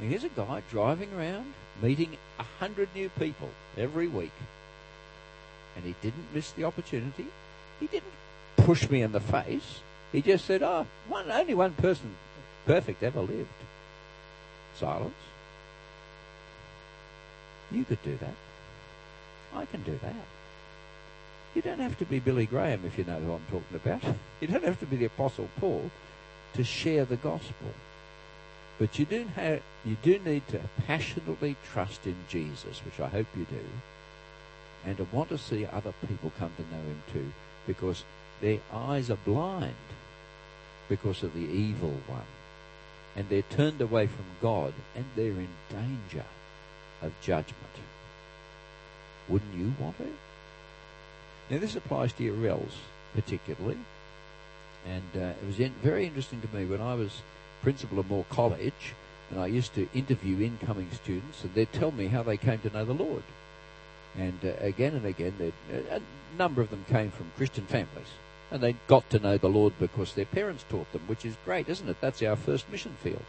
And 0.00 0.08
here's 0.08 0.24
a 0.24 0.30
guy 0.30 0.62
driving 0.70 1.12
around, 1.12 1.52
meeting 1.82 2.16
a 2.38 2.42
hundred 2.58 2.88
new 2.94 3.10
people 3.10 3.50
every 3.76 4.08
week. 4.08 4.32
And 5.76 5.84
he 5.84 5.94
didn't 6.00 6.34
miss 6.34 6.52
the 6.52 6.64
opportunity. 6.64 7.26
He 7.78 7.86
didn't 7.86 8.12
push 8.56 8.88
me 8.88 9.02
in 9.02 9.12
the 9.12 9.20
face. 9.20 9.80
He 10.10 10.22
just 10.22 10.46
said, 10.46 10.62
oh, 10.62 10.86
one, 11.08 11.30
only 11.30 11.54
one 11.54 11.72
person 11.74 12.14
perfect 12.64 13.02
ever 13.02 13.20
lived. 13.20 13.48
Silence. 14.78 15.14
You 17.70 17.84
could 17.84 18.02
do 18.02 18.16
that. 18.16 18.34
I 19.54 19.66
can 19.66 19.82
do 19.82 19.98
that. 20.02 20.14
You 21.54 21.62
don't 21.62 21.80
have 21.80 21.98
to 21.98 22.04
be 22.06 22.20
Billy 22.20 22.46
Graham 22.46 22.84
if 22.86 22.96
you 22.96 23.04
know 23.04 23.18
who 23.20 23.32
I'm 23.34 23.44
talking 23.50 23.76
about. 24.02 24.16
You 24.40 24.48
don't 24.48 24.64
have 24.64 24.80
to 24.80 24.86
be 24.86 24.96
the 24.96 25.04
Apostle 25.04 25.50
Paul 25.60 25.90
to 26.54 26.64
share 26.64 27.04
the 27.04 27.16
gospel. 27.16 27.74
But 28.80 28.98
you 28.98 29.04
do, 29.04 29.26
have, 29.36 29.60
you 29.84 29.98
do 30.02 30.18
need 30.24 30.48
to 30.48 30.60
passionately 30.86 31.54
trust 31.70 32.06
in 32.06 32.16
Jesus, 32.30 32.80
which 32.82 32.98
I 32.98 33.08
hope 33.08 33.26
you 33.36 33.44
do, 33.44 33.64
and 34.86 34.96
to 34.96 35.06
want 35.12 35.28
to 35.28 35.36
see 35.36 35.66
other 35.66 35.92
people 36.08 36.32
come 36.38 36.50
to 36.56 36.62
know 36.74 36.82
him 36.82 37.02
too, 37.12 37.30
because 37.66 38.04
their 38.40 38.58
eyes 38.72 39.10
are 39.10 39.18
blind 39.26 39.74
because 40.88 41.22
of 41.22 41.34
the 41.34 41.40
evil 41.40 41.94
one. 42.06 42.22
And 43.16 43.28
they're 43.28 43.42
turned 43.42 43.82
away 43.82 44.06
from 44.06 44.24
God, 44.40 44.72
and 44.96 45.04
they're 45.14 45.26
in 45.26 45.48
danger 45.68 46.24
of 47.02 47.12
judgment. 47.20 47.56
Wouldn't 49.28 49.54
you 49.54 49.74
want 49.78 49.98
to? 49.98 50.08
Now, 51.50 51.58
this 51.58 51.76
applies 51.76 52.14
to 52.14 52.22
Urels 52.22 52.78
particularly. 53.14 53.76
And 54.86 55.22
uh, 55.22 55.34
it 55.42 55.46
was 55.46 55.60
in, 55.60 55.72
very 55.82 56.06
interesting 56.06 56.40
to 56.40 56.56
me 56.56 56.64
when 56.64 56.80
I 56.80 56.94
was 56.94 57.20
principal 57.62 57.98
of 57.98 58.08
Moore 58.10 58.26
College, 58.30 58.94
and 59.30 59.40
I 59.40 59.46
used 59.46 59.74
to 59.74 59.88
interview 59.94 60.44
incoming 60.44 60.90
students, 60.92 61.44
and 61.44 61.54
they'd 61.54 61.72
tell 61.72 61.92
me 61.92 62.08
how 62.08 62.22
they 62.22 62.36
came 62.36 62.58
to 62.60 62.70
know 62.70 62.84
the 62.84 62.92
Lord. 62.92 63.22
And 64.18 64.38
uh, 64.44 64.52
again 64.60 64.94
and 64.94 65.06
again, 65.06 65.52
a 65.90 66.00
number 66.36 66.62
of 66.62 66.70
them 66.70 66.84
came 66.88 67.10
from 67.10 67.30
Christian 67.36 67.64
families. 67.66 68.08
And 68.50 68.60
they 68.60 68.74
got 68.88 69.08
to 69.10 69.20
know 69.20 69.38
the 69.38 69.48
Lord 69.48 69.74
because 69.78 70.14
their 70.14 70.24
parents 70.24 70.64
taught 70.68 70.90
them, 70.92 71.02
which 71.06 71.24
is 71.24 71.36
great, 71.44 71.68
isn't 71.68 71.88
it? 71.88 72.00
That's 72.00 72.22
our 72.22 72.34
first 72.34 72.68
mission 72.68 72.96
field. 73.00 73.24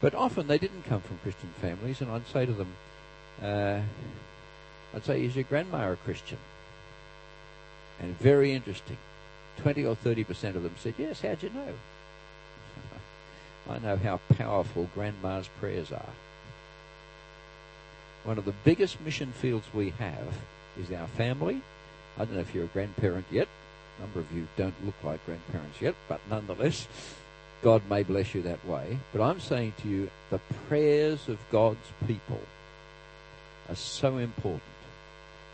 But 0.00 0.14
often 0.14 0.48
they 0.48 0.58
didn't 0.58 0.82
come 0.82 1.00
from 1.00 1.18
Christian 1.22 1.50
families, 1.60 2.00
and 2.00 2.10
I'd 2.10 2.26
say 2.26 2.44
to 2.44 2.52
them, 2.52 2.72
uh, 3.40 3.80
I'd 4.94 5.04
say, 5.04 5.24
is 5.24 5.36
your 5.36 5.44
grandma 5.44 5.92
a 5.92 5.96
Christian? 5.96 6.38
And 8.00 8.18
very 8.18 8.52
interesting. 8.52 8.98
20 9.58 9.86
or 9.86 9.94
30% 9.96 10.56
of 10.56 10.62
them 10.62 10.74
said, 10.78 10.94
yes, 10.98 11.22
how'd 11.22 11.42
you 11.42 11.50
know? 11.50 11.72
I 13.68 13.78
know 13.78 13.96
how 13.96 14.20
powerful 14.36 14.88
grandma's 14.94 15.48
prayers 15.60 15.90
are. 15.92 16.08
One 18.24 18.38
of 18.38 18.44
the 18.44 18.54
biggest 18.64 19.00
mission 19.00 19.32
fields 19.32 19.66
we 19.74 19.90
have 19.98 20.34
is 20.78 20.90
our 20.92 21.06
family. 21.08 21.62
I 22.18 22.24
don't 22.24 22.34
know 22.34 22.40
if 22.40 22.54
you're 22.54 22.64
a 22.64 22.68
grandparent 22.68 23.26
yet. 23.30 23.48
A 23.98 24.02
number 24.02 24.20
of 24.20 24.32
you 24.32 24.46
don't 24.56 24.74
look 24.84 24.94
like 25.02 25.24
grandparents 25.26 25.80
yet, 25.80 25.94
but 26.08 26.20
nonetheless, 26.28 26.86
God 27.62 27.82
may 27.88 28.02
bless 28.02 28.34
you 28.34 28.42
that 28.42 28.64
way. 28.66 28.98
But 29.12 29.22
I'm 29.22 29.40
saying 29.40 29.74
to 29.82 29.88
you, 29.88 30.10
the 30.30 30.40
prayers 30.68 31.28
of 31.28 31.38
God's 31.50 31.78
people 32.06 32.40
are 33.68 33.74
so 33.74 34.18
important 34.18 34.62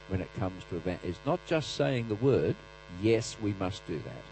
when 0.09 0.21
it 0.21 0.29
comes 0.39 0.65
to 0.69 0.77
event. 0.77 1.01
It's 1.05 1.19
not 1.25 1.41
just 1.47 1.77
saying 1.77 2.09
the 2.09 2.15
word. 2.17 2.57
Yes, 3.01 3.37
we 3.41 3.55
must 3.59 3.87
do 3.87 3.97
that. 3.97 4.25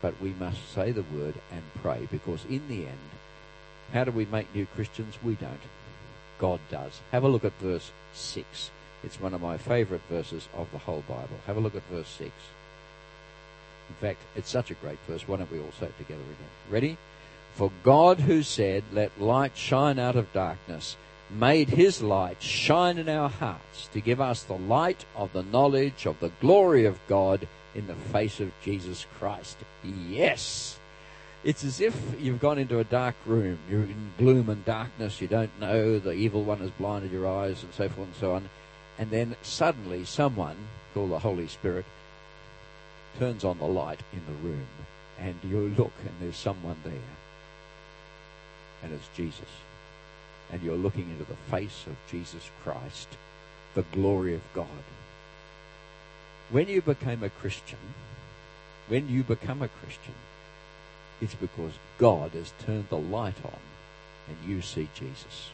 But 0.00 0.20
we 0.20 0.34
must 0.38 0.72
say 0.72 0.92
the 0.92 1.04
word 1.14 1.34
and 1.50 1.62
pray 1.82 2.08
because 2.10 2.44
in 2.44 2.66
the 2.68 2.86
end, 2.86 2.98
how 3.92 4.04
do 4.04 4.12
we 4.12 4.26
make 4.26 4.54
new 4.54 4.66
Christians? 4.66 5.18
We 5.22 5.34
don't. 5.34 5.60
God 6.38 6.60
does. 6.70 7.00
Have 7.10 7.24
a 7.24 7.28
look 7.28 7.44
at 7.44 7.58
verse 7.58 7.90
6. 8.14 8.70
It's 9.02 9.20
one 9.20 9.34
of 9.34 9.40
my 9.40 9.56
favorite 9.56 10.02
verses 10.08 10.48
of 10.54 10.70
the 10.72 10.78
whole 10.78 11.04
Bible. 11.08 11.38
Have 11.46 11.56
a 11.56 11.60
look 11.60 11.74
at 11.74 11.82
verse 11.90 12.08
6. 12.18 12.30
In 13.88 13.94
fact, 14.00 14.20
it's 14.36 14.50
such 14.50 14.70
a 14.70 14.74
great 14.74 14.98
verse. 15.06 15.26
Why 15.26 15.38
don't 15.38 15.50
we 15.50 15.58
all 15.58 15.72
say 15.78 15.86
it 15.86 15.98
together 15.98 16.20
again? 16.22 16.50
Ready? 16.70 16.98
For 17.54 17.72
God 17.82 18.20
who 18.20 18.42
said, 18.42 18.84
Let 18.92 19.20
light 19.20 19.56
shine 19.56 19.98
out 19.98 20.16
of 20.16 20.32
darkness, 20.32 20.96
made 21.30 21.70
his 21.70 22.02
light 22.02 22.42
shine 22.42 22.98
in 22.98 23.08
our 23.08 23.28
hearts 23.28 23.88
to 23.92 24.00
give 24.00 24.20
us 24.20 24.42
the 24.42 24.58
light 24.58 25.04
of 25.16 25.32
the 25.32 25.42
knowledge 25.42 26.06
of 26.06 26.20
the 26.20 26.32
glory 26.40 26.84
of 26.84 26.98
God 27.08 27.46
in 27.74 27.86
the 27.86 27.94
face 27.94 28.40
of 28.40 28.52
Jesus 28.62 29.06
Christ. 29.18 29.56
Yes! 29.84 30.78
It's 31.44 31.64
as 31.64 31.80
if 31.80 31.94
you've 32.20 32.40
gone 32.40 32.58
into 32.58 32.80
a 32.80 32.84
dark 32.84 33.14
room. 33.24 33.58
You're 33.70 33.82
in 33.82 34.12
gloom 34.18 34.48
and 34.48 34.64
darkness. 34.64 35.20
You 35.20 35.28
don't 35.28 35.60
know. 35.60 35.98
The 35.98 36.12
evil 36.12 36.42
one 36.42 36.58
has 36.58 36.70
blinded 36.72 37.12
your 37.12 37.28
eyes 37.28 37.62
and 37.62 37.72
so 37.72 37.88
forth 37.88 38.08
and 38.08 38.16
so 38.16 38.34
on. 38.34 38.48
And 38.98 39.10
then 39.10 39.36
suddenly 39.42 40.04
someone, 40.04 40.56
called 40.94 41.12
the 41.12 41.20
Holy 41.20 41.46
Spirit, 41.46 41.84
turns 43.18 43.44
on 43.44 43.58
the 43.58 43.66
light 43.66 44.00
in 44.12 44.22
the 44.26 44.48
room. 44.48 44.66
And 45.20 45.36
you 45.44 45.72
look 45.76 45.92
and 46.04 46.14
there's 46.20 46.36
someone 46.36 46.76
there. 46.82 46.92
And 48.82 48.92
it's 48.92 49.08
Jesus. 49.16 49.48
And 50.50 50.62
you're 50.62 50.76
looking 50.76 51.08
into 51.10 51.24
the 51.24 51.36
face 51.50 51.84
of 51.86 51.96
Jesus 52.10 52.50
Christ, 52.64 53.08
the 53.74 53.84
glory 53.92 54.34
of 54.34 54.42
God. 54.54 54.66
When 56.50 56.68
you 56.68 56.80
became 56.80 57.22
a 57.22 57.30
Christian, 57.30 57.78
when 58.88 59.08
you 59.08 59.22
become 59.22 59.62
a 59.62 59.68
Christian, 59.68 60.14
it's 61.20 61.34
because 61.34 61.72
God 61.98 62.30
has 62.30 62.52
turned 62.64 62.88
the 62.88 62.96
light 62.96 63.36
on 63.44 63.58
and 64.28 64.36
you 64.48 64.62
see 64.62 64.88
Jesus. 64.94 65.50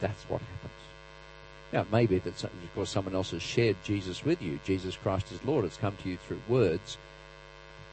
That's 0.00 0.22
what 0.24 0.40
happens. 0.40 0.72
Now, 1.72 1.80
it 1.82 1.92
may 1.92 2.00
maybe 2.02 2.18
that's 2.18 2.44
because 2.74 2.90
someone 2.90 3.14
else 3.14 3.30
has 3.30 3.42
shared 3.42 3.76
Jesus 3.84 4.24
with 4.24 4.42
you. 4.42 4.58
Jesus 4.64 4.96
Christ 4.96 5.32
is 5.32 5.44
Lord. 5.44 5.64
It's 5.64 5.76
come 5.76 5.96
to 6.02 6.08
you 6.08 6.18
through 6.18 6.40
words. 6.48 6.98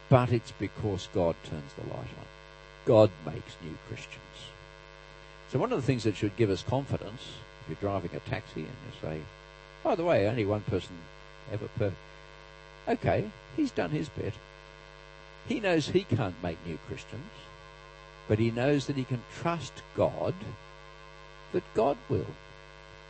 But 0.10 0.32
it's 0.32 0.52
because 0.52 1.08
God 1.13 1.36
turns 1.43 1.74
the 1.74 1.89
light 1.89 2.00
on. 2.00 2.28
God 2.86 3.12
makes 3.26 3.56
new 3.63 3.78
Christians. 3.88 4.19
So 5.52 5.60
one 5.60 5.72
of 5.72 5.80
the 5.80 5.86
things 5.86 6.04
that 6.04 6.15
should 6.15 6.36
give 6.36 6.50
us 6.50 6.63
confidence, 6.63 7.22
if 7.62 7.69
you're 7.69 7.91
driving 7.91 8.12
a 8.15 8.30
taxi 8.30 8.62
and 8.62 8.65
you 8.65 9.00
say, 9.02 9.22
by 9.84 9.95
the 9.95 10.04
way, 10.04 10.28
only 10.28 10.45
one 10.45 10.62
person 10.62 10.95
ever 11.51 11.67
per... 11.77 11.91
Okay, 12.88 13.29
he's 13.55 13.71
done 13.71 13.91
his 13.91 14.09
bit. 14.09 14.33
He 15.47 15.59
knows 15.59 15.88
he 15.88 16.03
can't 16.03 16.41
make 16.43 16.57
new 16.65 16.77
Christians, 16.88 17.31
but 18.27 18.39
he 18.39 18.51
knows 18.51 18.88
that 18.88 18.95
he 18.95 19.03
can 19.03 19.21
trust 19.41 19.73
God 19.95 20.33
that 21.51 21.63
God 21.73 21.97
will. 22.09 22.27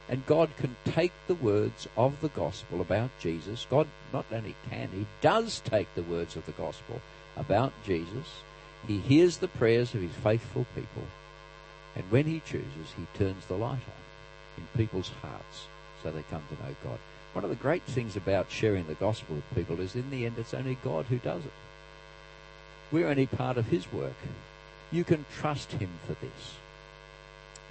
And 0.08 0.25
God 0.25 0.49
can 0.58 0.75
take 0.86 1.12
the 1.28 1.36
words 1.36 1.88
of 1.95 2.19
the 2.21 2.30
gospel 2.30 2.82
about 2.82 3.12
Jesus. 3.19 3.67
God 3.69 3.88
not 4.12 4.25
only 4.32 4.56
can, 4.69 4.89
He 4.91 5.06
does 5.21 5.60
take 5.60 5.93
the 5.93 6.04
words 6.04 6.36
of 6.36 6.45
the 6.47 6.52
gospel 6.54 6.99
about 7.38 7.73
Jesus. 7.86 8.41
He 8.88 8.97
hears 8.97 9.38
the 9.38 9.47
prayers 9.47 9.93
of 9.93 10.02
His 10.02 10.15
faithful 10.23 10.65
people. 10.73 11.04
And 11.95 12.10
when 12.10 12.25
He 12.25 12.39
chooses, 12.39 12.93
He 12.97 13.06
turns 13.17 13.45
the 13.45 13.56
light 13.56 13.73
on 13.73 14.58
in 14.58 14.67
people's 14.75 15.12
hearts 15.21 15.67
so 16.02 16.10
they 16.12 16.23
come 16.32 16.43
to 16.49 16.63
know 16.63 16.75
God. 16.84 16.97
One 17.34 17.44
of 17.44 17.50
the 17.50 17.56
great 17.56 17.84
things 17.84 18.15
about 18.15 18.50
sharing 18.50 18.88
the 18.88 18.96
gospel 18.96 19.36
with 19.36 19.56
people 19.56 19.80
is 19.80 19.96
in 19.96 20.10
the 20.10 20.26
end, 20.26 20.36
it's 20.38 20.54
only 20.54 20.78
God 20.84 21.06
who 21.06 21.18
does 21.18 21.46
it. 21.46 21.52
We're 22.92 23.08
only 23.08 23.28
part 23.28 23.58
of 23.58 23.68
His 23.68 23.92
work. 23.94 24.15
You 24.92 25.04
can 25.04 25.26
trust 25.38 25.72
Him 25.74 25.89
for 26.08 26.13
this 26.13 26.56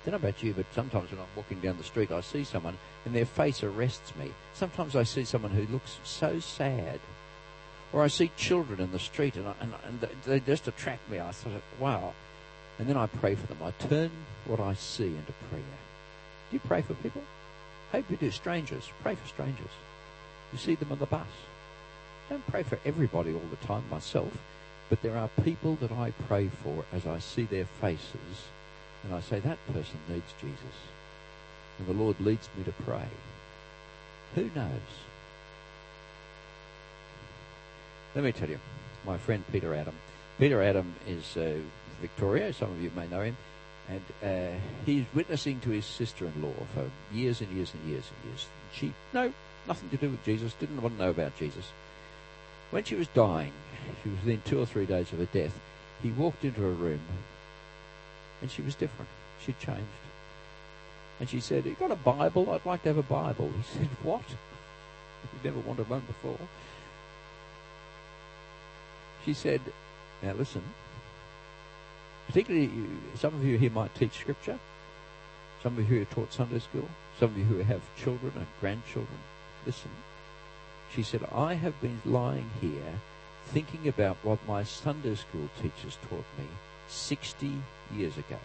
I 0.08 0.10
don't 0.10 0.22
know 0.22 0.28
about 0.28 0.42
you, 0.42 0.54
but 0.54 0.64
sometimes 0.74 1.10
when 1.10 1.20
I'm 1.20 1.26
walking 1.36 1.60
down 1.60 1.76
the 1.76 1.84
street, 1.84 2.10
I 2.10 2.20
see 2.22 2.42
someone 2.42 2.78
and 3.04 3.14
their 3.14 3.26
face 3.26 3.62
arrests 3.62 4.14
me. 4.16 4.32
Sometimes 4.54 4.96
I 4.96 5.02
see 5.02 5.24
someone 5.24 5.50
who 5.50 5.70
looks 5.70 5.98
so 6.02 6.40
sad. 6.40 7.00
Or 7.92 8.02
I 8.02 8.08
see 8.08 8.30
children 8.36 8.80
in 8.80 8.92
the 8.92 8.98
street 8.98 9.36
and, 9.36 9.46
I, 9.46 9.54
and, 9.60 9.72
and 9.86 10.08
they 10.24 10.40
just 10.40 10.68
attract 10.68 11.10
me. 11.10 11.20
I 11.20 11.32
thought, 11.32 11.60
wow. 11.78 12.14
And 12.78 12.88
then 12.88 12.96
I 12.96 13.06
pray 13.06 13.34
for 13.34 13.46
them. 13.48 13.58
I 13.62 13.70
turn 13.86 14.10
what 14.46 14.60
I 14.60 14.74
see 14.74 15.08
into 15.08 15.32
prayer. 15.50 15.62
Do 16.50 16.56
you 16.56 16.60
pray 16.60 16.80
for 16.80 16.94
people? 16.94 17.22
Hope 17.92 18.10
you 18.10 18.16
do. 18.16 18.30
Strangers. 18.30 18.90
Pray 19.02 19.14
for 19.14 19.28
strangers. 19.28 19.70
You 20.52 20.58
see 20.58 20.74
them 20.74 20.92
on 20.92 20.98
the 20.98 21.06
bus. 21.06 21.26
Don't 22.28 22.46
pray 22.46 22.62
for 22.62 22.78
everybody 22.84 23.32
all 23.32 23.40
the 23.50 23.66
time 23.66 23.84
myself, 23.90 24.32
but 24.90 25.00
there 25.02 25.16
are 25.16 25.30
people 25.42 25.76
that 25.76 25.92
I 25.92 26.12
pray 26.26 26.50
for 26.62 26.84
as 26.92 27.06
I 27.06 27.18
see 27.18 27.44
their 27.44 27.66
faces 27.80 28.48
and 29.04 29.14
I 29.14 29.20
say, 29.20 29.40
that 29.40 29.58
person 29.72 29.98
needs 30.08 30.32
Jesus. 30.40 30.76
And 31.78 31.86
the 31.86 31.92
Lord 31.92 32.18
leads 32.20 32.48
me 32.56 32.64
to 32.64 32.72
pray. 32.72 33.06
Who 34.34 34.50
knows? 34.54 34.70
Let 38.14 38.24
me 38.24 38.32
tell 38.32 38.48
you, 38.48 38.58
my 39.06 39.16
friend 39.18 39.44
Peter 39.52 39.74
Adam. 39.74 39.94
Peter 40.38 40.62
Adam 40.62 40.94
is 41.06 41.36
uh, 41.36 41.58
Victoria. 42.00 42.52
Some 42.52 42.70
of 42.70 42.82
you 42.82 42.90
may 42.96 43.06
know 43.06 43.20
him. 43.20 43.36
And 43.90 44.02
uh, 44.22 44.58
he's 44.84 45.04
witnessing 45.14 45.60
to 45.60 45.70
his 45.70 45.86
sister-in-law 45.86 46.52
for 46.74 46.90
years 47.12 47.40
and 47.40 47.50
years 47.56 47.72
and 47.72 47.90
years 47.90 48.04
and 48.10 48.30
years. 48.30 48.46
She, 48.72 48.92
no, 49.14 49.32
nothing 49.66 49.88
to 49.90 49.96
do 49.96 50.10
with 50.10 50.24
Jesus, 50.24 50.52
didn't 50.54 50.82
want 50.82 50.98
to 50.98 51.04
know 51.04 51.10
about 51.10 51.38
Jesus. 51.38 51.72
When 52.70 52.84
she 52.84 52.96
was 52.96 53.08
dying, 53.08 53.52
she 54.02 54.10
was 54.10 54.18
within 54.18 54.42
two 54.44 54.60
or 54.60 54.66
three 54.66 54.84
days 54.84 55.10
of 55.12 55.18
her 55.20 55.24
death, 55.26 55.58
he 56.02 56.10
walked 56.10 56.44
into 56.44 56.60
her 56.60 56.70
room 56.70 57.00
and 58.40 58.50
she 58.50 58.62
was 58.62 58.74
different. 58.74 59.08
She'd 59.44 59.58
changed. 59.58 59.82
And 61.20 61.28
she 61.28 61.40
said, 61.40 61.64
You 61.64 61.74
got 61.74 61.90
a 61.90 61.96
Bible? 61.96 62.50
I'd 62.50 62.64
like 62.64 62.82
to 62.82 62.90
have 62.90 62.98
a 62.98 63.02
Bible. 63.02 63.50
He 63.56 63.78
said, 63.78 63.88
What? 64.02 64.22
You've 64.28 65.44
never 65.44 65.58
wanted 65.60 65.88
one 65.88 66.02
before. 66.06 66.38
She 69.24 69.34
said, 69.34 69.60
Now 70.22 70.34
listen, 70.34 70.62
particularly 72.28 72.66
uh, 72.68 73.16
some 73.16 73.34
of 73.34 73.44
you 73.44 73.58
here 73.58 73.70
might 73.70 73.94
teach 73.94 74.20
scripture, 74.20 74.58
some 75.62 75.76
of 75.76 75.90
you 75.90 75.98
who 75.98 76.04
taught 76.04 76.32
Sunday 76.32 76.60
school, 76.60 76.88
some 77.18 77.30
of 77.30 77.38
you 77.38 77.44
who 77.44 77.58
have 77.58 77.80
children 77.96 78.32
and 78.36 78.46
grandchildren. 78.60 79.18
Listen. 79.66 79.90
She 80.94 81.02
said, 81.02 81.26
I 81.34 81.54
have 81.54 81.78
been 81.80 82.00
lying 82.04 82.50
here 82.60 83.00
thinking 83.46 83.88
about 83.88 84.16
what 84.22 84.38
my 84.46 84.62
Sunday 84.62 85.14
school 85.14 85.48
teachers 85.60 85.98
taught 86.08 86.24
me 86.38 86.46
60 86.88 87.52
years 87.94 88.16
ago. 88.16 88.38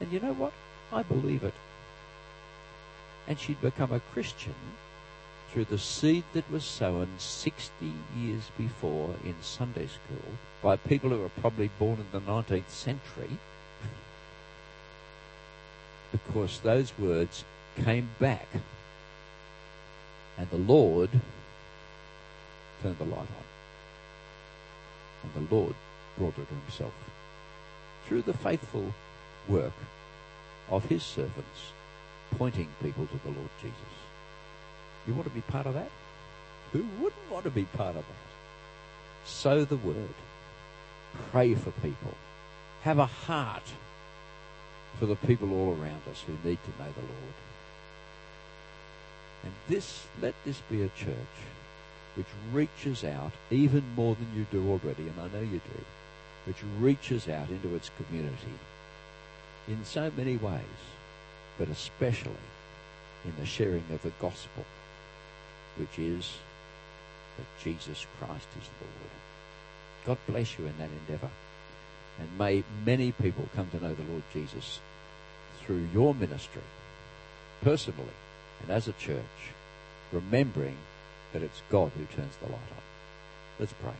And 0.00 0.12
you 0.12 0.20
know 0.20 0.32
what? 0.32 0.52
I 0.92 1.02
believe 1.02 1.44
it. 1.44 1.54
And 3.26 3.38
she'd 3.38 3.60
become 3.60 3.92
a 3.92 4.00
Christian 4.12 4.54
through 5.52 5.64
the 5.66 5.78
seed 5.78 6.24
that 6.32 6.50
was 6.50 6.64
sown 6.64 7.08
60 7.18 7.92
years 8.16 8.50
before 8.56 9.14
in 9.24 9.34
Sunday 9.42 9.86
school 9.86 10.32
by 10.62 10.76
people 10.76 11.10
who 11.10 11.18
were 11.18 11.28
probably 11.40 11.70
born 11.78 11.98
in 11.98 12.06
the 12.12 12.20
19th 12.20 12.68
century. 12.68 13.38
because 16.12 16.60
those 16.60 16.92
words 16.98 17.44
came 17.84 18.08
back 18.20 18.46
and 20.38 20.48
the 20.50 20.58
Lord 20.58 21.10
turned 22.82 22.98
the 22.98 23.04
light 23.04 23.18
on. 23.18 23.26
And 25.24 25.48
the 25.48 25.54
Lord 25.54 25.74
brought 26.18 26.38
it 26.38 26.48
to 26.48 26.54
himself 26.54 26.92
through 28.06 28.22
the 28.22 28.34
faithful 28.34 28.92
work 29.48 29.72
of 30.70 30.84
his 30.86 31.02
servants, 31.02 31.72
pointing 32.36 32.68
people 32.82 33.06
to 33.06 33.18
the 33.24 33.30
Lord 33.30 33.50
Jesus. 33.60 34.01
You 35.06 35.14
want 35.14 35.28
to 35.28 35.34
be 35.34 35.40
part 35.42 35.66
of 35.66 35.74
that? 35.74 35.90
Who 36.72 36.84
wouldn't 37.00 37.30
want 37.30 37.44
to 37.44 37.50
be 37.50 37.64
part 37.64 37.96
of 37.96 38.04
that? 38.04 39.28
Sow 39.28 39.64
the 39.64 39.76
word. 39.76 40.14
Pray 41.30 41.54
for 41.54 41.70
people. 41.70 42.14
Have 42.82 42.98
a 42.98 43.06
heart 43.06 43.62
for 44.98 45.06
the 45.06 45.16
people 45.16 45.52
all 45.52 45.76
around 45.80 46.02
us 46.10 46.24
who 46.26 46.32
need 46.48 46.58
to 46.62 46.82
know 46.82 46.90
the 46.92 47.00
Lord. 47.00 47.34
And 49.44 49.52
this, 49.68 50.06
let 50.20 50.34
this 50.44 50.60
be 50.70 50.82
a 50.82 50.88
church 50.90 51.16
which 52.14 52.26
reaches 52.52 53.04
out 53.04 53.32
even 53.50 53.82
more 53.96 54.14
than 54.14 54.28
you 54.36 54.46
do 54.50 54.70
already, 54.70 55.08
and 55.08 55.20
I 55.20 55.28
know 55.28 55.42
you 55.42 55.60
do, 55.60 55.84
which 56.46 56.62
reaches 56.78 57.28
out 57.28 57.48
into 57.48 57.74
its 57.74 57.90
community 57.96 58.58
in 59.68 59.84
so 59.84 60.10
many 60.16 60.36
ways, 60.36 60.60
but 61.58 61.68
especially 61.68 62.32
in 63.24 63.32
the 63.38 63.46
sharing 63.46 63.84
of 63.92 64.02
the 64.02 64.12
gospel, 64.20 64.64
which 65.78 65.98
is 65.98 66.36
that 67.36 67.64
Jesus 67.64 68.06
Christ 68.18 68.48
is 68.60 68.68
the 68.78 68.84
Lord. 68.84 69.20
God 70.06 70.18
bless 70.26 70.58
you 70.58 70.66
in 70.66 70.76
that 70.78 70.90
endeavor. 71.06 71.30
And 72.18 72.38
may 72.38 72.62
many 72.84 73.12
people 73.12 73.48
come 73.54 73.68
to 73.70 73.82
know 73.82 73.94
the 73.94 74.10
Lord 74.10 74.22
Jesus 74.32 74.80
through 75.64 75.86
your 75.94 76.14
ministry, 76.14 76.62
personally 77.62 78.14
and 78.62 78.70
as 78.70 78.88
a 78.88 78.92
church, 78.92 79.52
remembering 80.12 80.76
that 81.32 81.42
it's 81.42 81.62
God 81.70 81.90
who 81.96 82.04
turns 82.16 82.36
the 82.36 82.46
light 82.46 82.54
on. 82.54 82.82
Let's 83.58 83.72
pray. 83.74 83.92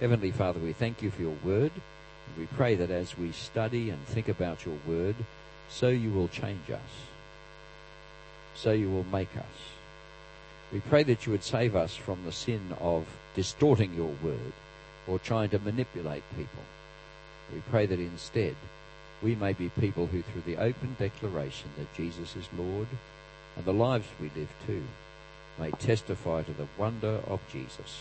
Heavenly 0.00 0.32
Father, 0.32 0.58
we 0.58 0.72
thank 0.72 1.02
you 1.02 1.10
for 1.10 1.22
your 1.22 1.36
word. 1.44 1.72
And 1.72 2.38
we 2.38 2.46
pray 2.46 2.74
that 2.76 2.90
as 2.90 3.16
we 3.18 3.32
study 3.32 3.90
and 3.90 4.04
think 4.06 4.28
about 4.28 4.64
your 4.64 4.76
word, 4.86 5.16
so 5.68 5.88
you 5.88 6.10
will 6.10 6.28
change 6.28 6.70
us. 6.70 6.80
So 8.54 8.72
you 8.72 8.90
will 8.90 9.04
make 9.04 9.36
us. 9.36 9.81
We 10.72 10.80
pray 10.80 11.02
that 11.02 11.26
you 11.26 11.32
would 11.32 11.44
save 11.44 11.76
us 11.76 11.94
from 11.94 12.24
the 12.24 12.32
sin 12.32 12.74
of 12.80 13.06
distorting 13.34 13.94
your 13.94 14.14
word 14.22 14.52
or 15.06 15.18
trying 15.18 15.50
to 15.50 15.58
manipulate 15.58 16.22
people. 16.36 16.62
We 17.52 17.60
pray 17.70 17.84
that 17.86 17.98
instead 17.98 18.56
we 19.22 19.34
may 19.34 19.52
be 19.52 19.68
people 19.68 20.06
who, 20.06 20.22
through 20.22 20.42
the 20.46 20.56
open 20.56 20.96
declaration 20.98 21.68
that 21.76 21.94
Jesus 21.94 22.34
is 22.36 22.48
Lord 22.56 22.88
and 23.56 23.64
the 23.64 23.72
lives 23.72 24.06
we 24.18 24.30
live 24.34 24.48
too, 24.66 24.82
may 25.58 25.70
testify 25.72 26.42
to 26.42 26.52
the 26.52 26.68
wonder 26.78 27.20
of 27.26 27.40
Jesus. 27.52 28.00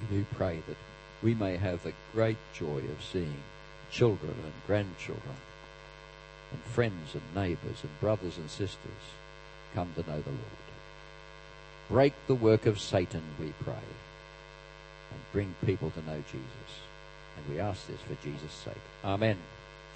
We 0.00 0.18
do 0.18 0.26
pray 0.36 0.62
that 0.68 0.76
we 1.22 1.34
may 1.34 1.56
have 1.56 1.82
the 1.82 1.92
great 2.14 2.38
joy 2.54 2.78
of 2.78 3.02
seeing 3.02 3.42
children 3.90 4.34
and 4.44 4.52
grandchildren 4.68 5.36
and 6.52 6.62
friends 6.62 7.14
and 7.14 7.34
neighbours 7.34 7.82
and 7.82 8.00
brothers 8.00 8.36
and 8.38 8.48
sisters 8.48 9.02
come 9.74 9.92
to 9.96 10.08
know 10.08 10.20
the 10.20 10.30
Lord. 10.30 10.69
Break 11.90 12.14
the 12.28 12.36
work 12.36 12.66
of 12.66 12.80
Satan, 12.80 13.22
we 13.40 13.52
pray, 13.64 13.74
and 13.74 15.20
bring 15.32 15.54
people 15.66 15.90
to 15.90 16.02
know 16.06 16.22
Jesus. 16.30 16.70
And 17.36 17.52
we 17.52 17.60
ask 17.60 17.86
this 17.88 18.00
for 18.02 18.14
Jesus' 18.24 18.52
sake. 18.52 18.74
Amen. 19.04 19.36